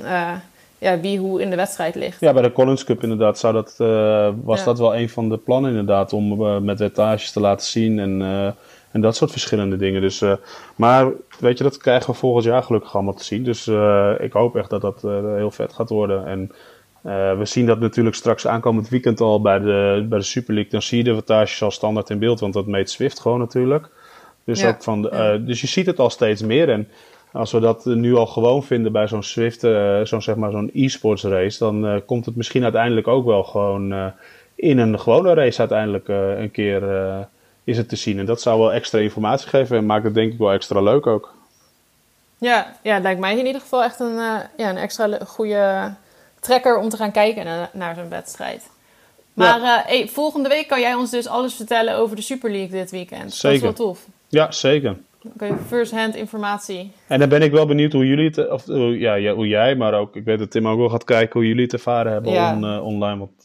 ja, 0.77 0.99
wie 0.99 1.19
hoe 1.19 1.41
in 1.41 1.49
de 1.49 1.55
wedstrijd 1.55 1.95
ligt. 1.95 2.19
Ja, 2.19 2.33
bij 2.33 2.41
de 2.41 2.51
Collins 2.51 2.83
Cup 2.83 3.03
inderdaad 3.03 3.39
zou 3.39 3.53
dat, 3.53 3.75
was 4.43 4.59
ja. 4.59 4.65
dat 4.65 4.79
wel 4.79 4.95
een 4.95 5.09
van 5.09 5.29
de 5.29 5.37
plannen 5.37 5.69
inderdaad, 5.69 6.13
om 6.13 6.63
met 6.63 6.79
wattages 6.79 7.31
te 7.31 7.39
laten 7.39 7.65
zien 7.65 7.99
en 7.99 8.21
en 8.93 9.01
dat 9.01 9.15
soort 9.15 9.31
verschillende 9.31 9.75
dingen. 9.75 10.01
Dus, 10.01 10.21
uh, 10.21 10.33
maar 10.75 11.11
weet 11.39 11.57
je, 11.57 11.63
dat 11.63 11.77
krijgen 11.77 12.11
we 12.11 12.17
volgend 12.17 12.45
jaar 12.45 12.63
gelukkig 12.63 12.93
allemaal 12.93 13.13
te 13.13 13.23
zien. 13.23 13.43
Dus 13.43 13.67
uh, 13.67 14.13
ik 14.19 14.33
hoop 14.33 14.55
echt 14.55 14.69
dat 14.69 14.81
dat 14.81 15.01
uh, 15.05 15.11
heel 15.35 15.51
vet 15.51 15.73
gaat 15.73 15.89
worden. 15.89 16.25
En 16.25 16.51
we 17.37 17.45
zien 17.45 17.65
dat 17.65 17.79
natuurlijk 17.79 18.15
straks 18.15 18.47
aankomend 18.47 18.89
weekend 18.89 19.21
al 19.21 19.41
bij 19.41 19.59
de, 19.59 20.05
bij 20.09 20.17
de 20.17 20.25
Super 20.25 20.53
League. 20.53 20.71
Dan 20.71 20.81
zie 20.81 20.97
je 20.97 21.03
de 21.03 21.13
wattages 21.13 21.61
al 21.61 21.71
standaard 21.71 22.09
in 22.09 22.19
beeld, 22.19 22.39
want 22.39 22.53
dat 22.53 22.67
meet 22.67 22.89
Swift 22.89 23.19
gewoon 23.19 23.39
natuurlijk. 23.39 23.89
Dus, 24.43 24.61
ja. 24.61 24.69
ook 24.69 24.83
van 24.83 25.01
de, 25.01 25.09
ja. 25.11 25.37
dus 25.37 25.61
je 25.61 25.67
ziet 25.67 25.85
het 25.85 25.99
al 25.99 26.09
steeds 26.09 26.41
meer. 26.41 26.69
En 26.69 26.87
als 27.31 27.51
we 27.51 27.59
dat 27.59 27.85
nu 27.85 28.15
al 28.15 28.25
gewoon 28.25 28.63
vinden 28.63 28.91
bij 28.91 29.07
zo'n 29.07 29.23
Swift, 29.23 29.59
zo'n 30.03 30.21
zeg 30.21 30.35
maar 30.35 30.51
zo'n 30.51 30.69
e-sports 30.73 31.23
race, 31.23 31.59
dan 31.59 32.01
komt 32.05 32.25
het 32.25 32.35
misschien 32.35 32.63
uiteindelijk 32.63 33.07
ook 33.07 33.25
wel 33.25 33.43
gewoon 33.43 34.13
in 34.55 34.77
een 34.77 34.99
gewone 34.99 35.33
race 35.33 35.59
uiteindelijk 35.59 36.07
een 36.37 36.51
keer 36.51 36.81
is 37.63 37.77
het 37.77 37.89
te 37.89 37.95
zien. 37.95 38.19
En 38.19 38.25
dat 38.25 38.41
zou 38.41 38.59
wel 38.59 38.73
extra 38.73 38.99
informatie 38.99 39.49
geven 39.49 39.77
en 39.77 39.85
maakt 39.85 40.03
het 40.03 40.13
denk 40.13 40.31
ik 40.31 40.37
wel 40.37 40.51
extra 40.51 40.81
leuk 40.81 41.07
ook. 41.07 41.33
Ja, 42.37 42.75
ja 42.81 42.93
het 42.93 43.03
lijkt 43.03 43.19
mij 43.19 43.37
in 43.37 43.45
ieder 43.45 43.61
geval 43.61 43.83
echt 43.83 43.99
een, 43.99 44.15
uh, 44.15 44.35
ja, 44.57 44.69
een 44.69 44.77
extra 44.77 45.17
goede 45.25 45.93
trekker 46.39 46.77
om 46.77 46.89
te 46.89 46.97
gaan 46.97 47.11
kijken 47.11 47.45
naar, 47.45 47.69
naar 47.73 47.95
zo'n 47.95 48.09
wedstrijd. 48.09 48.69
Maar 49.33 49.59
ja. 49.59 49.79
uh, 49.79 49.87
hey, 49.87 50.07
volgende 50.07 50.49
week 50.49 50.67
kan 50.67 50.79
jij 50.79 50.93
ons 50.93 51.09
dus 51.11 51.27
alles 51.27 51.53
vertellen 51.53 51.95
over 51.95 52.15
de 52.15 52.21
Super 52.21 52.51
League 52.51 52.79
dit 52.79 52.91
weekend. 52.91 53.33
Zeker. 53.33 53.61
Dat 53.61 53.71
is 53.71 53.77
wel 53.77 53.87
tof. 53.87 54.05
Ja, 54.27 54.51
zeker. 54.51 54.97
Je 55.39 55.55
first-hand 55.67 56.15
informatie. 56.15 56.91
En 57.07 57.19
dan 57.19 57.29
ben 57.29 57.41
ik 57.41 57.51
wel 57.51 57.65
benieuwd 57.65 57.91
hoe 57.91 58.07
jullie 58.07 58.25
het, 58.25 58.49
of 58.49 58.63
ja, 58.97 59.33
hoe 59.33 59.47
jij, 59.47 59.75
maar 59.75 59.93
ook, 59.93 60.15
ik 60.15 60.23
weet 60.23 60.39
dat 60.39 60.51
Tim 60.51 60.67
ook 60.67 60.77
wel 60.77 60.89
gaat 60.89 61.03
kijken 61.03 61.39
hoe 61.39 61.47
jullie 61.47 61.63
het 61.63 61.73
ervaren 61.73 62.11
hebben 62.11 62.31
ja. 62.31 62.55
on, 62.55 62.63
uh, 62.63 62.85
online. 62.85 63.17
Want, 63.17 63.43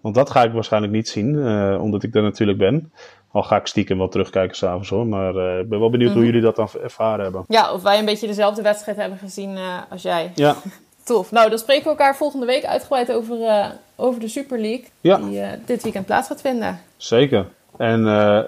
want 0.00 0.14
dat 0.14 0.30
ga 0.30 0.42
ik 0.42 0.52
waarschijnlijk 0.52 0.92
niet 0.92 1.08
zien, 1.08 1.48
omdat 1.80 2.02
ik 2.02 2.14
er 2.14 2.22
natuurlijk 2.22 2.58
ben. 2.58 2.92
Al 3.32 3.42
ga 3.42 3.56
ik 3.56 3.66
stiekem 3.66 3.98
wel 3.98 4.08
terugkijken 4.08 4.56
s'avonds 4.56 4.88
hoor. 4.88 5.06
Maar 5.06 5.36
eh, 5.36 5.58
ik 5.58 5.68
ben 5.68 5.78
wel 5.78 5.90
benieuwd 5.90 6.12
hoe 6.12 6.24
jullie 6.24 6.40
dat 6.40 6.56
dan 6.56 6.68
ervaren 6.82 7.22
hebben. 7.22 7.44
Ja, 7.48 7.72
of 7.72 7.82
wij 7.82 7.98
een 7.98 8.04
beetje 8.04 8.26
dezelfde 8.26 8.62
wedstrijd 8.62 8.96
hebben 8.96 9.18
gezien 9.18 9.56
eh, 9.56 9.62
als 9.90 10.02
jij. 10.02 10.32
Ja, 10.34 10.56
Tof. 11.04 11.30
Nou, 11.30 11.48
dan 11.48 11.58
spreken 11.58 11.84
we 11.84 11.90
elkaar 11.90 12.16
volgende 12.16 12.46
week 12.46 12.64
uitgebreid 12.64 13.12
over, 13.12 13.42
eh, 13.42 13.66
over 13.96 14.20
de 14.20 14.28
Super 14.28 14.58
League. 14.58 14.84
Ja. 15.00 15.16
Die 15.16 15.42
dit 15.64 15.82
weekend 15.82 16.06
plaats 16.06 16.28
gaat 16.28 16.40
vinden. 16.40 16.80
zeker. 16.96 17.46
En 17.76 18.04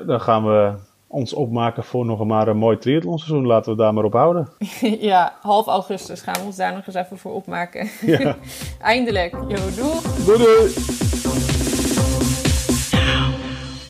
dan 0.07 0.21
gaan 0.21 0.45
we 0.45 0.73
ons 1.07 1.33
opmaken 1.33 1.85
voor 1.85 2.05
nog 2.07 2.25
maar 2.25 2.49
een 2.49 2.57
mooi 2.57 2.79
triathlonseizoen. 2.79 3.47
Laten 3.47 3.73
we 3.73 3.79
daar 3.79 3.95
maar 3.95 4.05
op 4.05 4.13
houden. 4.13 4.49
ja, 5.11 5.35
half 5.41 5.67
augustus 5.67 6.21
gaan 6.21 6.41
we 6.41 6.47
ons 6.47 6.57
daar 6.57 6.75
nog 6.75 6.87
eens 6.87 6.97
even 6.97 7.19
voor 7.19 7.33
opmaken. 7.33 7.89
Ja. 8.01 8.37
Eindelijk. 8.81 9.33
Yo, 9.33 9.57
doeg! 9.77 10.25
Doei 10.25 10.39
doei! 10.39 11.20